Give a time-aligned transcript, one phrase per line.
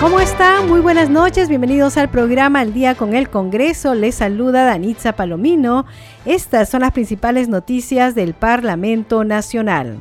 [0.00, 0.68] ¿Cómo están?
[0.68, 3.94] Muy buenas noches, bienvenidos al programa Al Día con el Congreso.
[3.94, 5.86] Les saluda Danitza Palomino.
[6.26, 9.96] Estas son las principales noticias del Parlamento Nacional.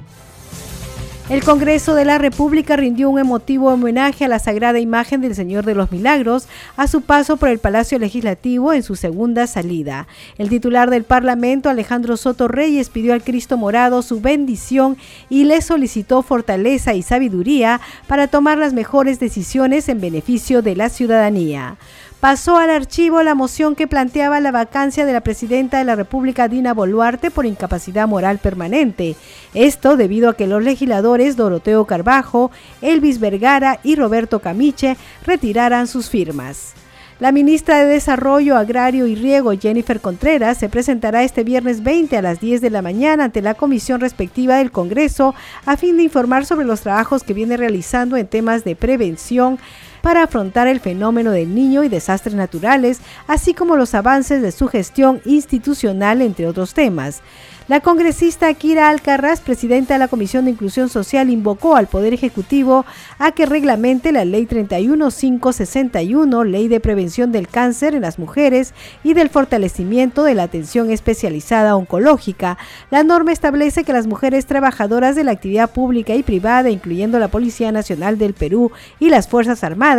[1.28, 5.66] El Congreso de la República rindió un emotivo homenaje a la sagrada imagen del Señor
[5.66, 6.48] de los Milagros
[6.78, 10.08] a su paso por el Palacio Legislativo en su segunda salida.
[10.38, 14.98] El titular del Parlamento, Alejandro Soto Reyes, pidió al Cristo Morado su bendición
[15.28, 20.90] y le solicitó fortaleza y sabiduría para tomar las mejores decisiones en beneficio de la
[20.90, 21.78] ciudadanía
[22.20, 26.48] pasó al archivo la moción que planteaba la vacancia de la presidenta de la República,
[26.48, 29.16] Dina Boluarte, por incapacidad moral permanente.
[29.54, 36.10] Esto debido a que los legisladores Doroteo Carbajo, Elvis Vergara y Roberto Camiche retiraran sus
[36.10, 36.74] firmas.
[37.18, 42.22] La ministra de Desarrollo Agrario y Riego, Jennifer Contreras, se presentará este viernes 20 a
[42.22, 45.34] las 10 de la mañana ante la comisión respectiva del Congreso
[45.66, 49.60] a fin de informar sobre los trabajos que viene realizando en temas de prevención
[50.06, 54.68] para afrontar el fenómeno del niño y desastres naturales, así como los avances de su
[54.68, 57.24] gestión institucional, entre otros temas.
[57.68, 62.86] La congresista Kira Alcarraz, presidenta de la Comisión de Inclusión Social, invocó al Poder Ejecutivo
[63.18, 69.16] a que reglamente la Ley 31561, Ley de Prevención del Cáncer en las Mujeres y
[69.16, 72.60] del Fortalecimiento de la Atención Especializada Oncológica.
[72.92, 77.30] La norma establece que las mujeres trabajadoras de la actividad pública y privada, incluyendo la
[77.30, 79.95] Policía Nacional del Perú y las Fuerzas Armadas,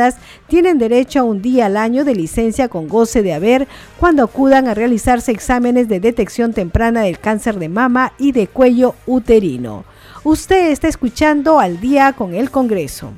[0.47, 4.69] tienen derecho a un día al año de licencia con goce de haber cuando acudan
[4.69, 9.85] a realizarse exámenes de detección temprana del cáncer de mama y de cuello uterino.
[10.25, 13.13] Usted está escuchando al día con el Congreso.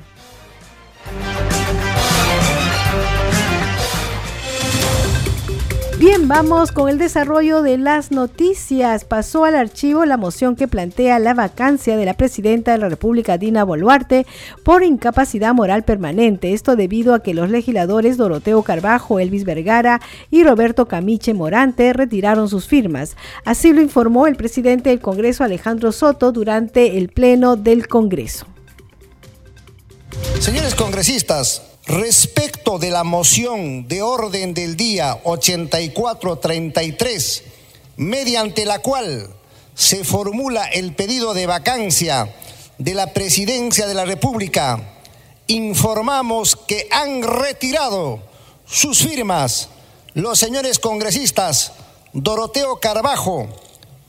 [5.99, 9.03] Bien, vamos con el desarrollo de las noticias.
[9.03, 13.37] Pasó al archivo la moción que plantea la vacancia de la presidenta de la República,
[13.37, 14.25] Dina Boluarte,
[14.63, 16.53] por incapacidad moral permanente.
[16.53, 19.99] Esto debido a que los legisladores Doroteo Carbajo, Elvis Vergara
[20.31, 23.17] y Roberto Camiche Morante retiraron sus firmas.
[23.43, 28.45] Así lo informó el presidente del Congreso, Alejandro Soto, durante el pleno del Congreso.
[30.39, 37.43] Señores congresistas, Respecto de la moción de orden del día 8433,
[37.97, 39.33] mediante la cual
[39.73, 42.31] se formula el pedido de vacancia
[42.77, 44.99] de la presidencia de la República,
[45.47, 48.19] informamos que han retirado
[48.67, 49.69] sus firmas
[50.13, 51.71] los señores congresistas
[52.13, 53.47] Doroteo Carbajo,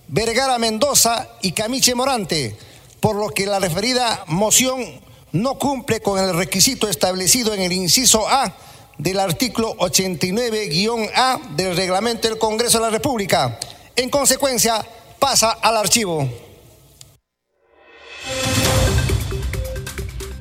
[0.06, 2.58] Vergara Mendoza y Camiche Morante,
[3.00, 8.28] por lo que la referida moción no cumple con el requisito establecido en el inciso
[8.28, 8.52] A
[8.98, 13.58] del artículo 89-A del reglamento del Congreso de la República.
[13.96, 14.84] En consecuencia,
[15.18, 16.28] pasa al archivo.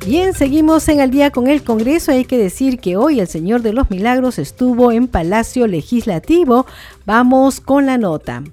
[0.05, 2.11] Bien, seguimos en el día con el Congreso.
[2.11, 6.65] Hay que decir que hoy el Señor de los Milagros estuvo en Palacio Legislativo.
[7.05, 8.43] Vamos con la nota.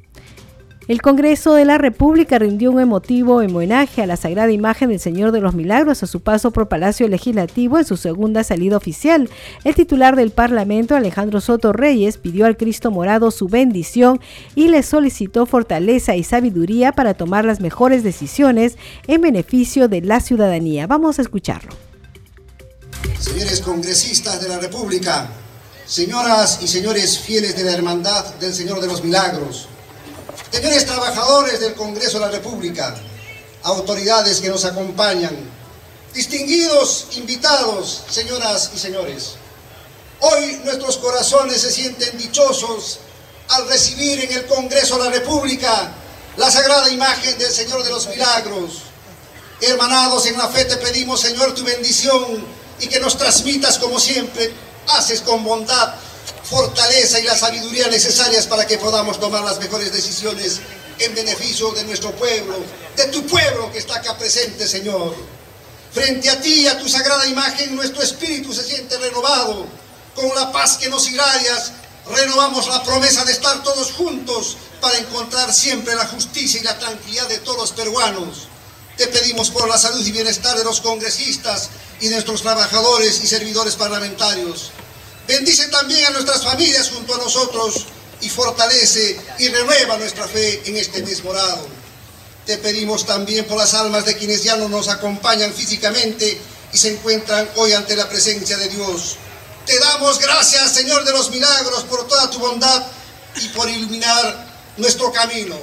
[0.89, 5.33] El Congreso de la República rindió un emotivo homenaje a la sagrada imagen del Señor
[5.33, 9.29] de los Milagros a su paso por Palacio Legislativo en su segunda salida oficial.
[9.65, 14.21] El titular del Parlamento, Alejandro Soto Reyes, pidió al Cristo Morado su bendición
[14.55, 18.77] y le solicitó fortaleza y sabiduría para tomar las mejores decisiones
[19.09, 20.87] en beneficio de la ciudadanía.
[20.87, 21.73] Vamos a escucharlo.
[23.19, 25.31] Señores congresistas de la República,
[25.85, 29.67] señoras y señores fieles de la Hermandad del Señor de los Milagros,
[30.57, 32.95] Señores trabajadores del Congreso de la República,
[33.63, 35.37] autoridades que nos acompañan,
[36.15, 39.35] distinguidos invitados, señoras y señores,
[40.21, 43.01] hoy nuestros corazones se sienten dichosos
[43.49, 45.93] al recibir en el Congreso de la República
[46.39, 48.81] la sagrada imagen del Señor de los Milagros.
[49.61, 52.47] Hermanados en la fe te pedimos, Señor, tu bendición
[52.81, 54.55] y que nos transmitas como siempre,
[54.89, 55.97] haces con bondad
[56.49, 60.61] fortaleza y la sabiduría necesarias para que podamos tomar las mejores decisiones
[60.99, 62.57] en beneficio de nuestro pueblo,
[62.97, 65.15] de tu pueblo que está acá presente, Señor.
[65.93, 69.67] Frente a ti, a tu sagrada imagen, nuestro espíritu se siente renovado.
[70.15, 71.73] Con la paz que nos irradias,
[72.11, 77.29] renovamos la promesa de estar todos juntos para encontrar siempre la justicia y la tranquilidad
[77.29, 78.49] de todos los peruanos.
[78.97, 81.69] Te pedimos por la salud y bienestar de los congresistas
[82.01, 84.71] y de nuestros trabajadores y servidores parlamentarios.
[85.27, 87.87] Bendice también a nuestras familias junto a nosotros
[88.21, 91.67] y fortalece y renueva nuestra fe en este mes morado.
[92.47, 96.41] Te pedimos también por las almas de quienes ya no nos acompañan físicamente
[96.73, 99.17] y se encuentran hoy ante la presencia de Dios.
[99.67, 102.87] Te damos gracias, Señor de los milagros, por toda tu bondad
[103.35, 104.47] y por iluminar
[104.77, 105.57] nuestro camino.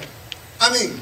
[0.60, 1.02] Amén.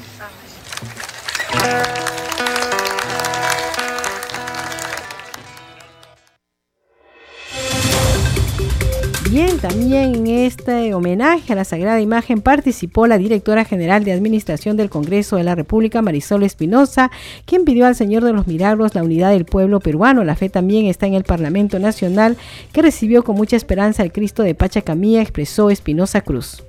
[9.32, 14.76] Bien, también en este homenaje a la Sagrada Imagen participó la directora general de Administración
[14.76, 17.10] del Congreso de la República, Marisol Espinosa,
[17.46, 20.22] quien pidió al Señor de los Milagros la unidad del pueblo peruano.
[20.22, 22.36] La fe también está en el Parlamento Nacional,
[22.74, 26.62] que recibió con mucha esperanza el Cristo de Pachacamía, expresó Espinosa Cruz.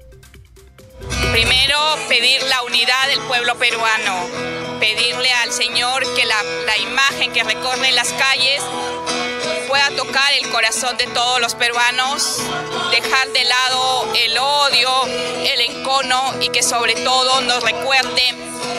[1.34, 1.78] Primero,
[2.08, 7.92] pedir la unidad del pueblo peruano, pedirle al Señor que la, la imagen que recorre
[7.92, 8.64] las calles
[9.74, 12.44] pueda tocar el corazón de todos los peruanos,
[12.92, 18.22] dejar de lado el odio, el encono y que sobre todo nos recuerde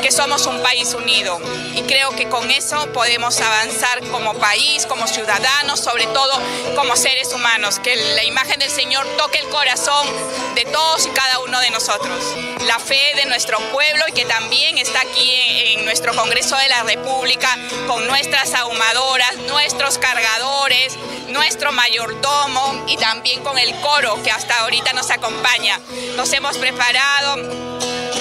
[0.02, 1.40] que somos un país unido.
[1.74, 6.32] Y creo que con eso podemos avanzar como país, como ciudadanos, sobre todo
[6.76, 10.06] como seres humanos, que la imagen del Señor toque el corazón
[10.54, 12.22] de todos y cada uno de nosotros.
[12.66, 16.68] La fe de nuestro pueblo y que también está aquí en, en nuestro Congreso de
[16.68, 17.48] la República
[17.86, 20.83] con nuestras ahumadoras, nuestros cargadores,
[21.28, 25.78] nuestro mayordomo y también con el coro que hasta ahorita nos acompaña.
[26.16, 27.64] Nos hemos preparado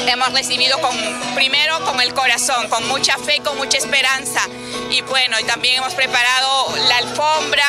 [0.08, 0.96] hemos recibido con,
[1.36, 4.42] primero con el corazón, con mucha fe, con mucha esperanza.
[4.90, 7.66] Y bueno, y también hemos preparado la alfombra,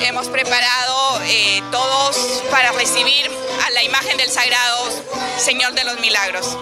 [0.00, 3.30] hemos preparado eh, todos para recibir
[3.66, 4.88] a la imagen del Sagrado
[5.38, 6.56] Señor de los Milagros.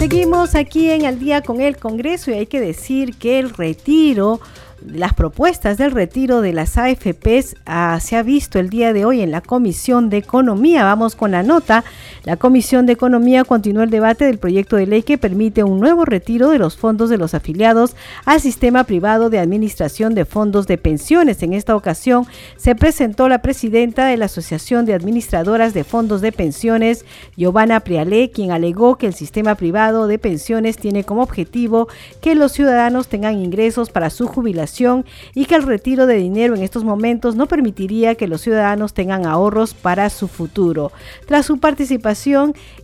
[0.00, 4.40] Seguimos aquí en el día con el Congreso y hay que decir que el retiro
[4.86, 9.20] las propuestas del retiro de las AFPs ah, se ha visto el día de hoy
[9.20, 10.84] en la Comisión de Economía.
[10.84, 11.84] Vamos con la nota.
[12.24, 16.04] La Comisión de Economía continuó el debate del proyecto de ley que permite un nuevo
[16.04, 17.96] retiro de los fondos de los afiliados
[18.26, 21.42] al sistema privado de administración de fondos de pensiones.
[21.42, 22.26] En esta ocasión
[22.58, 27.06] se presentó la presidenta de la Asociación de Administradoras de Fondos de Pensiones,
[27.38, 31.88] Giovanna Prialé, quien alegó que el sistema privado de pensiones tiene como objetivo
[32.20, 36.62] que los ciudadanos tengan ingresos para su jubilación y que el retiro de dinero en
[36.62, 40.92] estos momentos no permitiría que los ciudadanos tengan ahorros para su futuro.
[41.26, 42.09] Tras su participación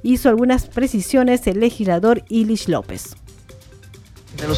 [0.02, 3.17] hizo algunas precisiones el legislador Ilis López.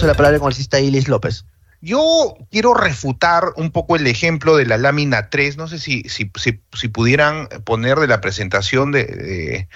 [0.03, 0.41] La palabra
[0.73, 1.45] el Ilis López.
[1.81, 6.31] Yo quiero refutar un poco el ejemplo de la lámina 3, no sé si, si,
[6.35, 9.69] si, pudieran poner de la presentación de,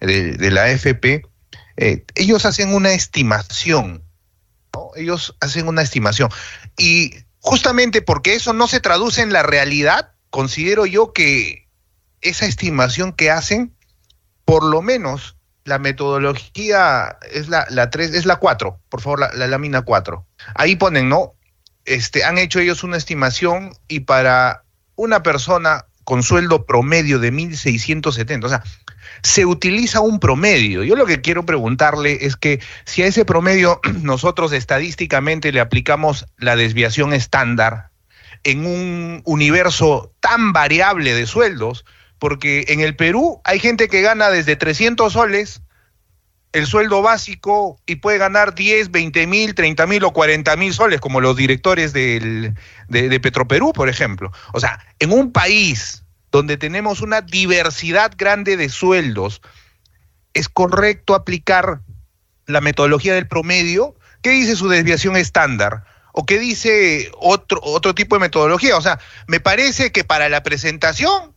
[0.00, 1.22] de, la AFP,
[1.76, 4.04] eh, ellos hacen una estimación
[4.96, 6.30] ellos hacen una estimación.
[6.78, 11.68] Y justamente porque eso no se traduce en la realidad, considero yo que
[12.20, 13.74] esa estimación que hacen,
[14.50, 19.46] por lo menos la metodología es la, la 3, es la 4, por favor, la,
[19.46, 20.26] lámina 4.
[20.56, 21.34] Ahí ponen, ¿no?
[21.84, 24.64] Este, han hecho ellos una estimación y para
[24.96, 28.64] una persona con sueldo promedio de 1.670, o sea,
[29.22, 30.82] se utiliza un promedio.
[30.82, 36.26] Yo lo que quiero preguntarle es que si a ese promedio nosotros estadísticamente le aplicamos
[36.38, 37.90] la desviación estándar
[38.42, 41.84] en un universo tan variable de sueldos,
[42.20, 45.62] porque en el Perú hay gente que gana desde 300 soles
[46.52, 51.00] el sueldo básico y puede ganar 10, 20 mil, 30 mil o 40 mil soles,
[51.00, 52.54] como los directores de,
[52.88, 54.32] de Petroperú, por ejemplo.
[54.52, 59.40] O sea, en un país donde tenemos una diversidad grande de sueldos,
[60.34, 61.80] es correcto aplicar
[62.46, 63.94] la metodología del promedio.
[64.22, 65.84] ¿Qué dice su desviación estándar?
[66.12, 68.76] ¿O qué dice otro, otro tipo de metodología?
[68.76, 71.34] O sea, me parece que para la presentación,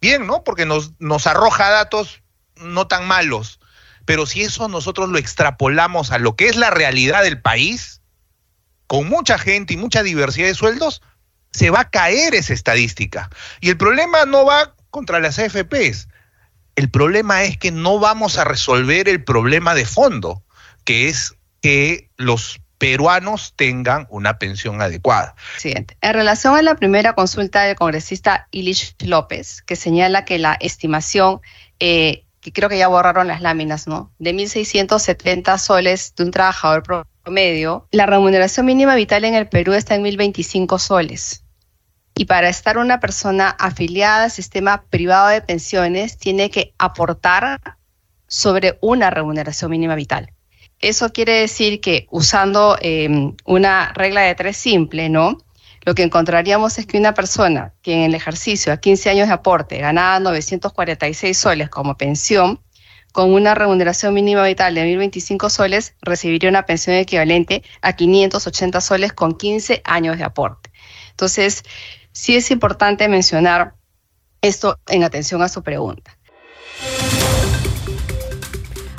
[0.00, 0.44] bien, ¿no?
[0.44, 2.22] Porque nos, nos arroja datos
[2.56, 3.60] no tan malos.
[4.04, 8.00] Pero si eso nosotros lo extrapolamos a lo que es la realidad del país,
[8.86, 11.02] con mucha gente y mucha diversidad de sueldos,
[11.52, 13.30] se va a caer esa estadística.
[13.60, 16.08] Y el problema no va contra las AFPs.
[16.76, 20.42] El problema es que no vamos a resolver el problema de fondo,
[20.84, 25.34] que es que los peruanos tengan una pensión adecuada.
[25.62, 31.42] En relación a la primera consulta del congresista Ilish López, que señala que la estimación,
[31.78, 34.10] eh, que creo que ya borraron las láminas, ¿no?
[34.18, 36.82] De 1.670 soles de un trabajador
[37.22, 41.44] promedio, la remuneración mínima vital en el Perú está en 1.025 soles.
[42.14, 47.60] Y para estar una persona afiliada al sistema privado de pensiones, tiene que aportar
[48.26, 50.32] sobre una remuneración mínima vital.
[50.80, 55.38] Eso quiere decir que usando em, una regla de tres simple, ¿no?
[55.82, 59.34] lo que encontraríamos es que una persona que en el ejercicio a 15 años de
[59.34, 62.60] aporte ganaba 946 soles como pensión,
[63.12, 69.12] con una remuneración mínima vital de 1.025 soles, recibiría una pensión equivalente a 580 soles
[69.12, 70.70] con 15 años de aporte.
[71.10, 71.64] Entonces,
[72.12, 73.74] sí es importante mencionar
[74.42, 76.16] esto en atención a su pregunta.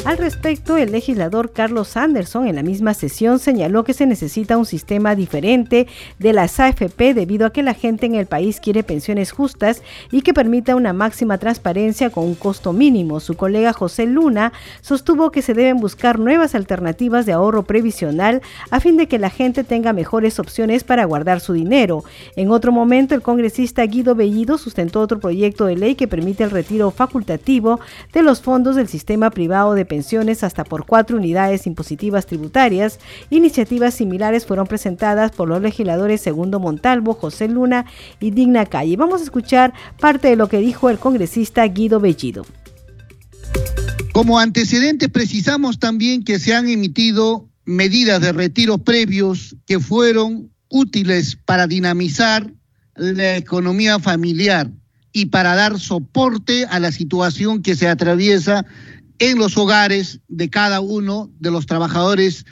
[0.04, 4.66] Al respecto, el legislador Carlos Anderson en la misma sesión señaló que se necesita un
[4.66, 5.86] sistema diferente
[6.18, 10.24] de las AFP debido a que la gente en el país quiere pensiones justas y
[10.24, 13.20] que permita una máxima transparencia con un costo mínimo.
[13.20, 18.42] Su colega José Luna sostuvo que se deben buscar nuevas alternativas de ahorro previsional
[18.72, 22.04] a fin de que la gente tenga mejores opciones para guardar su dinero.
[22.36, 26.50] En otro momento, el congresista Guido Bellido sustentó otro proyecto de ley que permite el
[26.50, 27.80] retiro facultativo
[28.14, 32.98] de los fondos del sistema privado de pensiones hasta por cuatro unidades impositivas tributarias.
[33.30, 37.86] Iniciativas similares fueron presentadas por los legisladores Segundo Montalvo, José Luna
[38.22, 38.96] y Digna Calle.
[38.96, 42.46] Vamos a escuchar parte de lo que dijo el congresista Guido Bellido.
[44.14, 51.38] Como antecedentes precisamos también que se han emitido medidas de retiro previos que fueron útiles
[51.44, 52.50] para dinamizar
[52.96, 54.72] la economía familiar
[55.12, 58.66] y para dar soporte a la situación que se atraviesa
[59.22, 62.44] en los hogares de cada uno de los trabajadores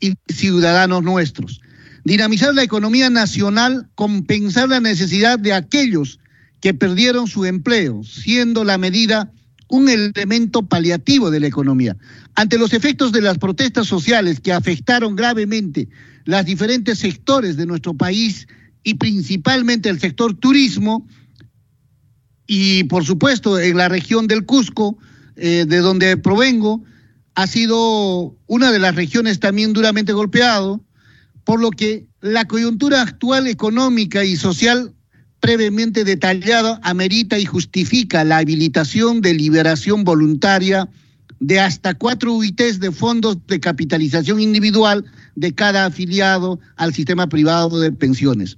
[0.00, 1.60] y ciudadanos nuestros.
[2.02, 6.18] Dinamizar la economía nacional, compensar la necesidad de aquellos
[6.62, 9.30] que perdieron su empleo, siendo la medida
[9.68, 11.94] un elemento paliativo de la economía.
[12.34, 15.90] Ante los efectos de las protestas sociales que afectaron gravemente
[16.24, 18.48] los diferentes sectores de nuestro país
[18.82, 21.06] y principalmente el sector turismo,
[22.46, 24.96] y por supuesto en la región del Cusco,
[25.36, 26.82] eh, de donde provengo,
[27.34, 30.80] ha sido una de las regiones también duramente golpeado,
[31.44, 34.94] por lo que la coyuntura actual económica y social
[35.40, 40.88] previamente detallada amerita y justifica la habilitación de liberación voluntaria
[41.38, 47.78] de hasta cuatro UITs de fondos de capitalización individual de cada afiliado al sistema privado
[47.78, 48.56] de pensiones.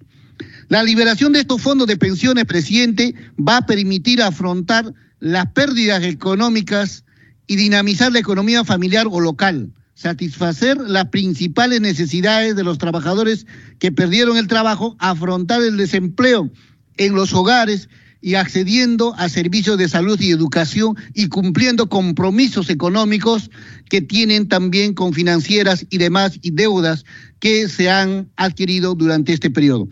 [0.68, 7.04] La liberación de estos fondos de pensiones, presidente, va a permitir afrontar las pérdidas económicas
[7.46, 13.46] y dinamizar la economía familiar o local, satisfacer las principales necesidades de los trabajadores
[13.78, 16.50] que perdieron el trabajo, afrontar el desempleo
[16.96, 17.88] en los hogares
[18.20, 23.50] y accediendo a servicios de salud y educación y cumpliendo compromisos económicos
[23.88, 27.04] que tienen también con financieras y demás y deudas
[27.38, 29.88] que se han adquirido durante este periodo.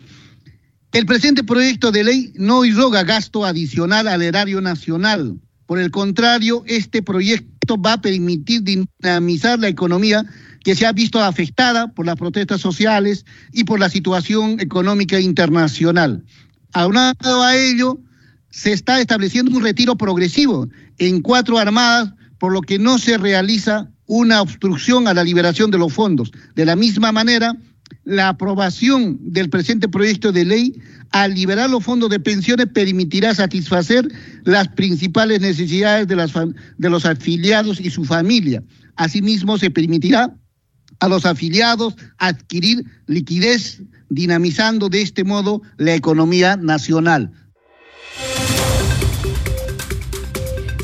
[0.95, 5.37] El presente proyecto de ley no irroga gasto adicional al erario nacional.
[5.65, 10.25] Por el contrario, este proyecto va a permitir dinamizar la economía
[10.63, 16.23] que se ha visto afectada por las protestas sociales y por la situación económica internacional.
[16.71, 17.99] Aunado a ello,
[18.49, 23.91] se está estableciendo un retiro progresivo en cuatro armadas, por lo que no se realiza
[24.05, 26.31] una obstrucción a la liberación de los fondos.
[26.55, 27.53] De la misma manera,
[28.05, 30.81] la aprobación del presente proyecto de ley
[31.11, 34.07] al liberar los fondos de pensiones permitirá satisfacer
[34.43, 38.63] las principales necesidades de, de los afiliados y su familia.
[38.95, 40.35] Asimismo, se permitirá
[40.99, 47.31] a los afiliados adquirir liquidez, dinamizando de este modo la economía nacional.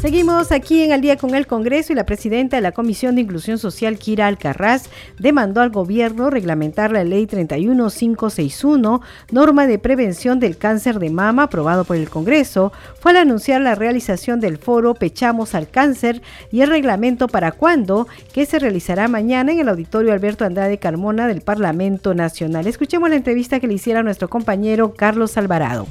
[0.02, 3.22] Seguimos aquí en Al día con el Congreso y la presidenta de la Comisión de
[3.22, 4.90] Inclusión Social, Kira Alcarraz,
[5.20, 11.84] demandó al gobierno reglamentar la ley 31561, norma de prevención del cáncer de mama aprobado
[11.84, 12.74] por el Congreso.
[13.00, 18.08] Fue al anunciar la realización del foro Pechamos al Cáncer y el reglamento para cuándo,
[18.34, 22.66] que se realizará mañana en el auditorio Alberto Andrade Carmona del Parlamento Nacional.
[22.66, 25.86] Escuchemos la entrevista que le hiciera nuestro compañero Carlos Alvarado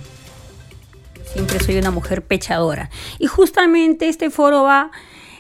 [1.33, 2.91] siempre soy una mujer pechadora.
[3.19, 4.91] Y justamente este foro va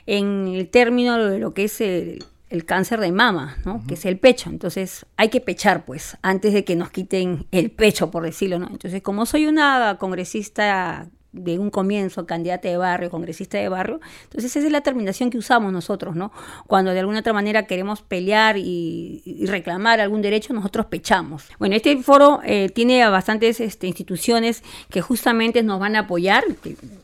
[0.06, 2.24] en el término de lo que es el,
[2.66, 3.82] cáncer de mama, ¿no?
[3.86, 4.50] Que es el pecho.
[4.50, 8.68] Entonces, hay que pechar, pues, antes de que nos quiten el pecho, por decirlo, ¿no?
[8.68, 14.00] Entonces, como soy una congresista de un comienzo, candidata de barrio, congresista de barrio.
[14.24, 16.32] Entonces esa es la terminación que usamos nosotros, ¿no?
[16.66, 21.44] Cuando de alguna otra manera queremos pelear y, reclamar algún derecho, nosotros pechamos.
[21.58, 26.44] Bueno, este foro eh, tiene bastantes este, instituciones que justamente nos van a apoyar.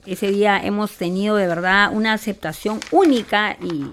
[0.07, 3.87] Ese día hemos tenido de verdad una aceptación única y,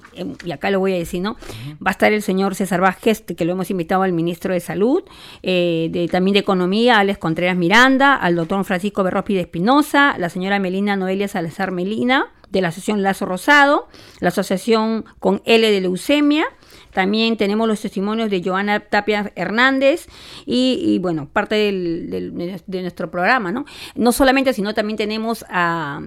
[0.46, 1.38] y acá lo voy a decir, ¿no?
[1.86, 5.04] Va a estar el señor César Vázquez, que lo hemos invitado al ministro de Salud,
[5.42, 10.30] eh, de, también de Economía, Alex Contreras Miranda, al doctor Francisco Berrospi de Espinosa, la
[10.30, 13.89] señora Melina Noelia Salazar Melina, de la Asociación Lazo Rosado,
[14.22, 16.46] la Asociación con L de Leucemia,
[16.94, 20.08] También tenemos los testimonios de Joana Tapia Hernández
[20.46, 23.65] y, bueno, parte de nuestro programa, ¿no?
[23.96, 26.00] No solamente, sino también tenemos a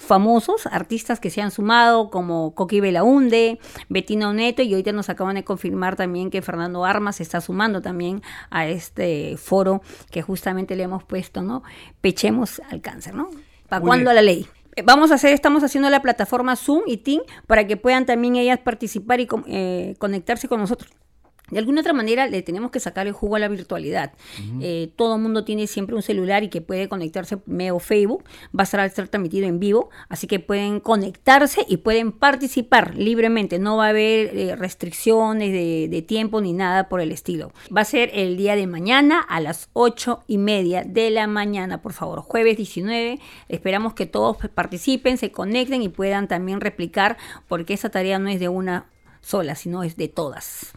[0.00, 5.34] famosos, artistas que se han sumado, como Coqui Belaunde, Bettina Neto, y ahorita nos acaban
[5.36, 10.74] de confirmar también que Fernando Armas se está sumando también a este foro que justamente
[10.74, 11.62] le hemos puesto, ¿no?
[12.00, 13.30] Pechemos al cáncer, ¿no?
[13.68, 14.48] ¿Para cuándo la ley?
[14.74, 18.36] Eh, vamos a hacer, estamos haciendo la plataforma Zoom y Team para que puedan también
[18.36, 20.90] ellas participar y eh, conectarse con nosotros
[21.50, 24.12] de alguna otra manera le tenemos que sacar el jugo a la virtualidad.
[24.60, 28.24] Eh, todo el mundo tiene siempre un celular y que puede conectarse medio Facebook.
[28.56, 33.58] Va a estar, estar transmitido en vivo, así que pueden conectarse y pueden participar libremente.
[33.58, 37.52] No va a haber eh, restricciones de, de, tiempo ni nada por el estilo.
[37.74, 41.82] Va a ser el día de mañana a las ocho y media de la mañana,
[41.82, 42.20] por favor.
[42.20, 43.18] Jueves 19.
[43.48, 47.16] Esperamos que todos participen, se conecten y puedan también replicar,
[47.48, 48.86] porque esa tarea no es de una
[49.20, 50.72] sola, sino es de todas.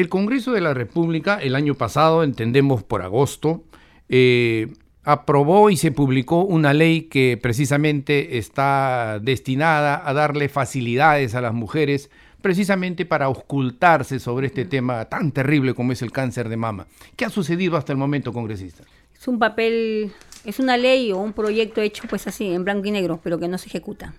[0.00, 3.64] El Congreso de la República el año pasado, entendemos por agosto,
[4.08, 4.72] eh,
[5.04, 11.52] aprobó y se publicó una ley que precisamente está destinada a darle facilidades a las
[11.52, 16.86] mujeres precisamente para ocultarse sobre este tema tan terrible como es el cáncer de mama.
[17.14, 18.84] ¿Qué ha sucedido hasta el momento, congresista?
[19.14, 20.12] Es un papel
[20.44, 23.48] es una ley o un proyecto hecho pues así en blanco y negro, pero que
[23.48, 24.14] no se ejecuta.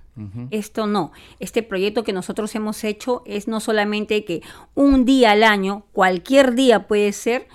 [0.51, 1.12] Esto no.
[1.40, 4.42] Este proyecto que nosotros hemos hecho es no solamente que
[4.75, 7.48] un día al año, cualquier día puede ser,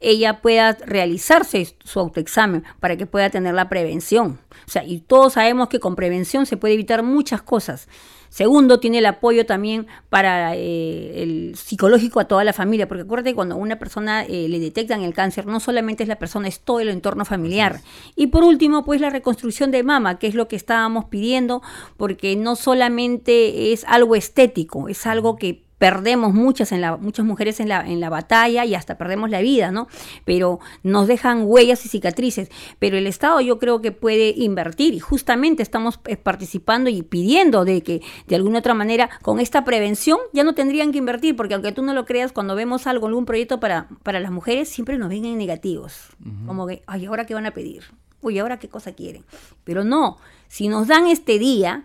[0.00, 4.38] ella pueda realizarse su autoexamen para que pueda tener la prevención.
[4.66, 7.88] O sea, y todos sabemos que con prevención se puede evitar muchas cosas.
[8.34, 13.32] Segundo, tiene el apoyo también para eh, el psicológico a toda la familia, porque acuérdate
[13.32, 16.58] cuando a una persona eh, le detectan el cáncer, no solamente es la persona, es
[16.58, 17.80] todo el entorno familiar.
[18.16, 21.62] Y por último, pues la reconstrucción de mama, que es lo que estábamos pidiendo,
[21.96, 27.60] porque no solamente es algo estético, es algo que perdemos muchas, en la, muchas mujeres
[27.60, 29.88] en la, en la batalla y hasta perdemos la vida, ¿no?
[30.24, 32.50] Pero nos dejan huellas y cicatrices.
[32.78, 37.64] Pero el Estado yo creo que puede invertir y justamente estamos eh, participando y pidiendo
[37.64, 41.54] de que de alguna otra manera con esta prevención ya no tendrían que invertir, porque
[41.54, 44.98] aunque tú no lo creas, cuando vemos algo, algún proyecto para, para las mujeres, siempre
[44.98, 46.08] nos ven en negativos.
[46.46, 47.84] Como que, ay, ¿ahora qué van a pedir?
[48.20, 49.24] Uy, ¿ahora qué cosa quieren?
[49.64, 50.16] Pero no,
[50.48, 51.84] si nos dan este día,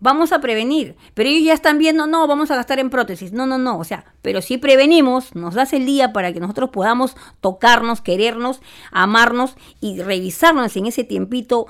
[0.00, 0.96] vamos a prevenir.
[1.14, 3.32] Pero ellos ya están viendo, no, vamos a gastar en prótesis.
[3.32, 3.78] No, no, no.
[3.78, 8.60] O sea, pero si prevenimos, nos das el día para que nosotros podamos tocarnos, querernos,
[8.90, 11.66] amarnos y revisarnos en ese tiempito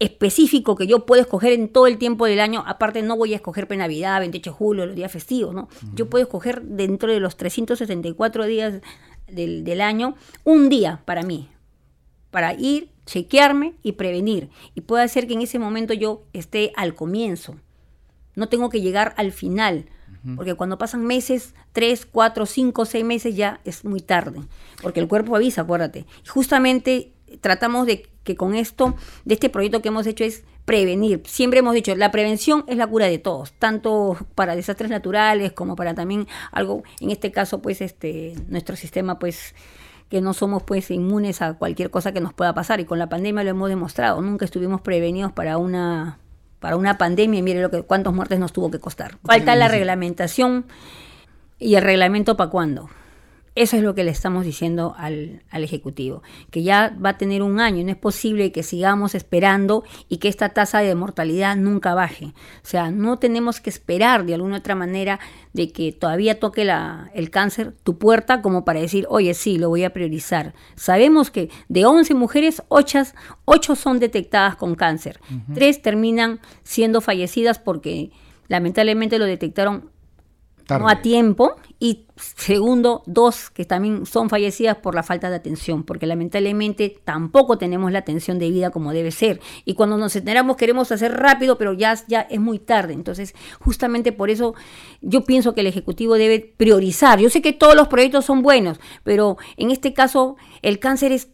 [0.00, 2.62] específico que yo puedo escoger en todo el tiempo del año.
[2.66, 5.68] Aparte, no voy a escoger Navidad, 28 de julio, los días festivos, ¿no?
[5.94, 8.80] Yo puedo escoger dentro de los 364 días
[9.26, 11.50] del, del año un día para mí,
[12.30, 14.50] para ir chequearme y prevenir.
[14.74, 17.56] Y puede ser que en ese momento yo esté al comienzo.
[18.34, 19.86] No tengo que llegar al final.
[20.36, 24.40] Porque cuando pasan meses, tres, cuatro, cinco, seis meses ya es muy tarde.
[24.82, 26.04] Porque el cuerpo avisa, acuérdate.
[26.24, 28.94] Y justamente tratamos de que con esto,
[29.24, 31.22] de este proyecto que hemos hecho es prevenir.
[31.24, 35.76] Siempre hemos dicho, la prevención es la cura de todos, tanto para desastres naturales como
[35.76, 39.54] para también algo, en este caso, pues, este, nuestro sistema, pues,
[40.08, 42.80] que no somos pues inmunes a cualquier cosa que nos pueda pasar.
[42.80, 46.18] Y con la pandemia lo hemos demostrado, nunca estuvimos prevenidos para una
[46.60, 47.40] para una pandemia.
[47.40, 49.18] Y mire lo que cuántos muertes nos tuvo que costar.
[49.24, 50.66] Falta la reglamentación.
[51.60, 52.88] Y el reglamento para cuándo.
[53.58, 57.58] Eso es lo que le estamos diciendo al, Ejecutivo, que ya va a tener un
[57.58, 62.26] año, no es posible que sigamos esperando y que esta tasa de mortalidad nunca baje.
[62.26, 65.18] O sea, no tenemos que esperar de alguna otra manera
[65.54, 69.70] de que todavía toque la, el cáncer tu puerta como para decir, oye, sí, lo
[69.70, 70.54] voy a priorizar.
[70.76, 75.18] Sabemos que de 11 mujeres, 8, son detectadas con cáncer.
[75.52, 78.12] Tres terminan siendo fallecidas porque
[78.46, 79.90] lamentablemente lo detectaron
[80.68, 85.84] no a tiempo y segundo, dos que también son fallecidas por la falta de atención,
[85.84, 89.40] porque lamentablemente tampoco tenemos la atención de vida como debe ser.
[89.64, 92.94] Y cuando nos enteramos queremos hacer rápido, pero ya, ya es muy tarde.
[92.94, 94.54] Entonces, justamente por eso
[95.02, 97.20] yo pienso que el Ejecutivo debe priorizar.
[97.20, 101.28] Yo sé que todos los proyectos son buenos, pero en este caso el cáncer es,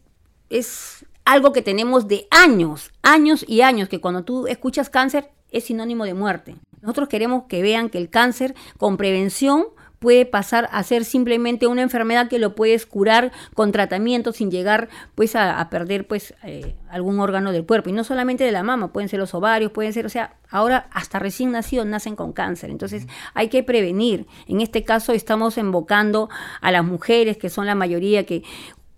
[0.51, 5.63] es algo que tenemos de años, años y años, que cuando tú escuchas cáncer es
[5.63, 6.55] sinónimo de muerte.
[6.81, 9.65] Nosotros queremos que vean que el cáncer con prevención
[9.99, 14.89] puede pasar a ser simplemente una enfermedad que lo puedes curar con tratamiento sin llegar
[15.15, 17.89] pues a, perder pues eh, algún órgano del cuerpo.
[17.89, 20.87] Y no solamente de la mama pueden ser los ovarios pueden ser o sea ahora
[20.91, 22.69] hasta recién nacidos nacen con cáncer.
[22.69, 24.27] Entonces hay que prevenir.
[24.47, 26.29] En este caso estamos invocando
[26.61, 28.43] a las mujeres que son la mayoría que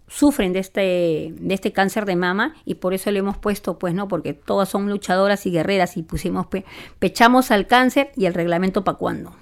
[0.08, 3.94] sufren de este, de este cáncer de mama y por eso le hemos puesto, pues
[3.94, 6.48] no, porque todas son luchadoras y guerreras y pusimos,
[7.00, 9.36] pechamos al cáncer y el reglamento para cuándo.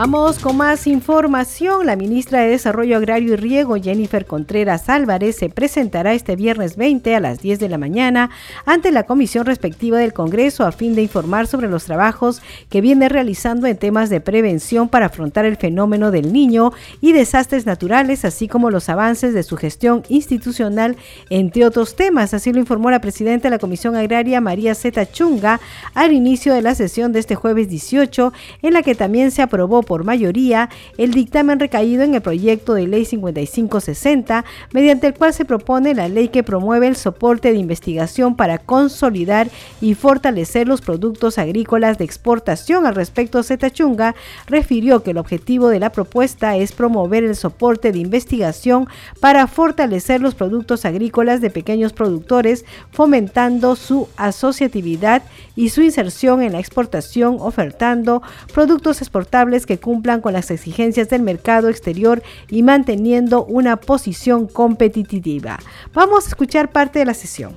[0.00, 1.84] Vamos con más información.
[1.84, 7.14] La ministra de Desarrollo Agrario y Riego, Jennifer Contreras Álvarez, se presentará este viernes 20
[7.14, 8.30] a las 10 de la mañana
[8.64, 13.10] ante la comisión respectiva del Congreso a fin de informar sobre los trabajos que viene
[13.10, 18.48] realizando en temas de prevención para afrontar el fenómeno del niño y desastres naturales, así
[18.48, 20.96] como los avances de su gestión institucional,
[21.28, 22.32] entre otros temas.
[22.32, 25.60] Así lo informó la presidenta de la Comisión Agraria, María Zeta Chunga,
[25.92, 28.32] al inicio de la sesión de este jueves 18,
[28.62, 32.86] en la que también se aprobó por mayoría el dictamen recaído en el proyecto de
[32.86, 38.36] ley 5560, mediante el cual se propone la ley que promueve el soporte de investigación
[38.36, 39.48] para consolidar
[39.80, 42.86] y fortalecer los productos agrícolas de exportación.
[42.86, 44.14] Al respecto, Chunga
[44.46, 48.86] refirió que el objetivo de la propuesta es promover el soporte de investigación
[49.18, 55.24] para fortalecer los productos agrícolas de pequeños productores, fomentando su asociatividad
[55.56, 58.22] y su inserción en la exportación, ofertando
[58.54, 65.60] productos exportables que cumplan con las exigencias del mercado exterior y manteniendo una posición competitiva.
[65.94, 67.56] Vamos a escuchar parte de la sesión.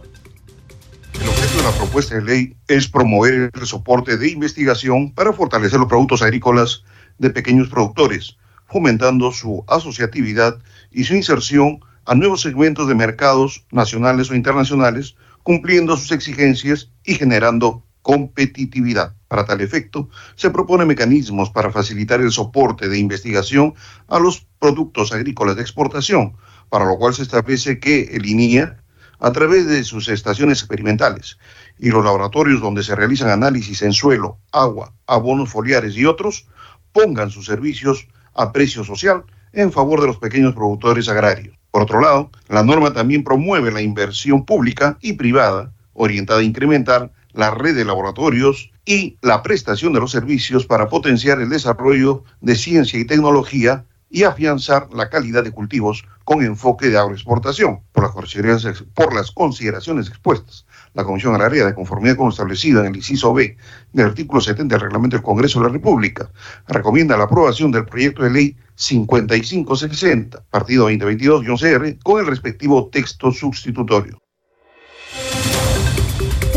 [1.19, 5.80] El objeto de la propuesta de ley es promover el soporte de investigación para fortalecer
[5.80, 6.84] los productos agrícolas
[7.17, 10.60] de pequeños productores, fomentando su asociatividad
[10.91, 17.15] y su inserción a nuevos segmentos de mercados nacionales o internacionales, cumpliendo sus exigencias y
[17.15, 19.15] generando competitividad.
[19.34, 23.74] Para tal efecto, se propone mecanismos para facilitar el soporte de investigación
[24.08, 26.38] a los productos agrícolas de exportación,
[26.69, 28.78] para lo cual se establece que el INIA,
[29.19, 31.39] a través de sus estaciones experimentales
[31.80, 36.48] y los laboratorios donde se realizan análisis en suelo, agua, abonos foliares y otros,
[36.91, 41.58] pongan sus servicios a precio social en favor de los pequeños productores agrarios.
[41.72, 47.12] Por otro lado, la norma también promueve la inversión pública y privada orientada a incrementar
[47.34, 52.56] la red de laboratorios y la prestación de los servicios para potenciar el desarrollo de
[52.56, 57.82] ciencia y tecnología y afianzar la calidad de cultivos con enfoque de agroexportación.
[57.91, 62.82] Por las consideraciones, por las consideraciones expuestas, la Comisión Agraria, de conformidad con lo establecido
[62.82, 63.58] en el inciso B
[63.91, 66.30] del artículo 70 del Reglamento del Congreso de la República,
[66.67, 74.22] recomienda la aprobación del proyecto de ley 5560, partido 2022-CR, con el respectivo texto sustitutorio.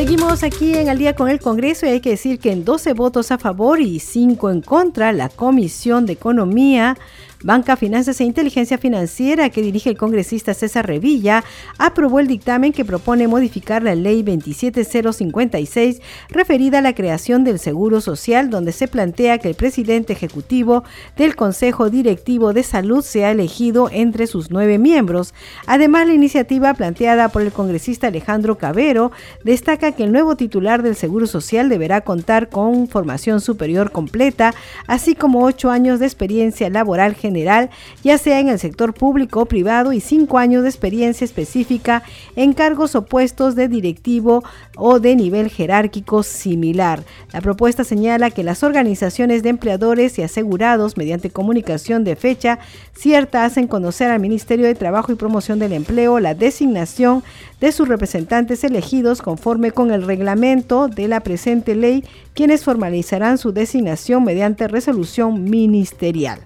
[0.07, 2.93] Seguimos aquí en Al día con el Congreso y hay que decir que en 12
[2.93, 6.97] votos a favor y 5 en contra, la Comisión de Economía
[7.43, 11.45] Banca, Finanzas e Inteligencia Financiera, que dirige el congresista César Revilla,
[11.77, 18.01] aprobó el dictamen que propone modificar la ley 27056 referida a la creación del Seguro
[18.01, 20.85] Social, donde se plantea que el presidente ejecutivo
[21.19, 25.35] del Consejo Directivo de Salud sea elegido entre sus nueve miembros.
[25.67, 29.13] Además, la iniciativa planteada por el congresista Alejandro Cabero
[29.45, 34.55] destaca que el nuevo titular del Seguro Social deberá contar con formación superior completa,
[34.87, 37.71] así como ocho años de experiencia laboral general general,
[38.03, 42.03] ya sea en el sector público o privado, y cinco años de experiencia específica
[42.37, 44.45] en cargos o puestos de directivo
[44.77, 47.03] o de nivel jerárquico similar.
[47.33, 52.59] La propuesta señala que las organizaciones de empleadores y asegurados, mediante comunicación de fecha
[52.95, 57.23] cierta, hacen conocer al Ministerio de Trabajo y Promoción del Empleo la designación
[57.61, 63.53] de sus representantes elegidos conforme con el reglamento de la presente ley, quienes formalizarán su
[63.53, 66.41] designación mediante resolución ministerial.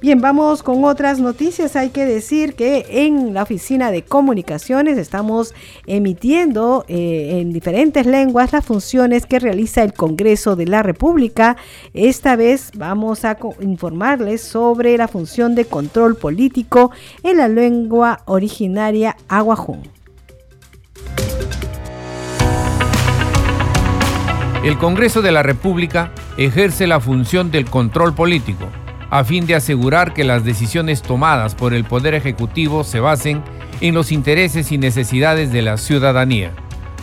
[0.00, 1.76] Bien, vamos con otras noticias.
[1.76, 5.54] Hay que decir que en la oficina de comunicaciones estamos
[5.86, 11.58] emitiendo eh, en diferentes lenguas las funciones que realiza el Congreso de la República.
[11.92, 19.18] Esta vez vamos a informarles sobre la función de control político en la lengua originaria
[19.28, 19.82] aguajún.
[24.64, 28.66] El Congreso de la República ejerce la función del control político
[29.10, 33.42] a fin de asegurar que las decisiones tomadas por el Poder Ejecutivo se basen
[33.80, 36.52] en los intereses y necesidades de la ciudadanía.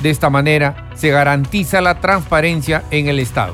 [0.02, 3.54] De esta manera se garantiza la transparencia en el Estado.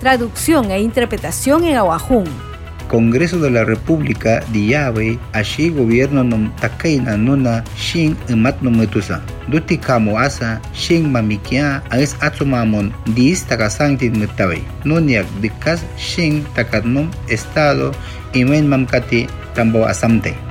[0.00, 2.47] Traducción e interpretación en Aguajún.
[2.88, 9.20] Congreso de la República diyabe ashi gobierno nom takaina nuna shin emat metusa.
[9.52, 14.64] Duti kamo asa shin mamikia es atsumamon dis takasangtin metabe.
[14.88, 17.92] Nuniak dikas shin takatnum estado
[18.32, 20.47] imen mamkati tambo asamte.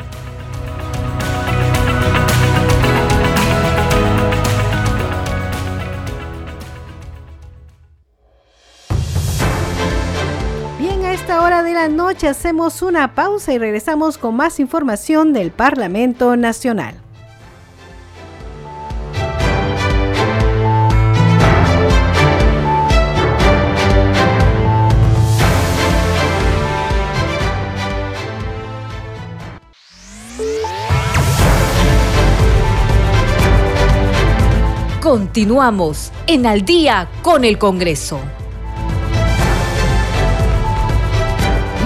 [12.25, 16.95] hacemos una pausa y regresamos con más información del Parlamento Nacional.
[35.01, 38.19] Continuamos en Al día con el Congreso.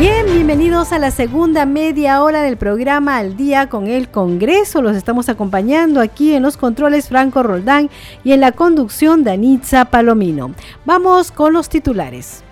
[0.01, 4.81] Bien, bienvenidos a la segunda media hora del programa Al Día con el Congreso.
[4.81, 7.87] Los estamos acompañando aquí en los controles Franco Roldán
[8.23, 10.55] y en la conducción Danitza Palomino.
[10.85, 12.43] Vamos con los titulares.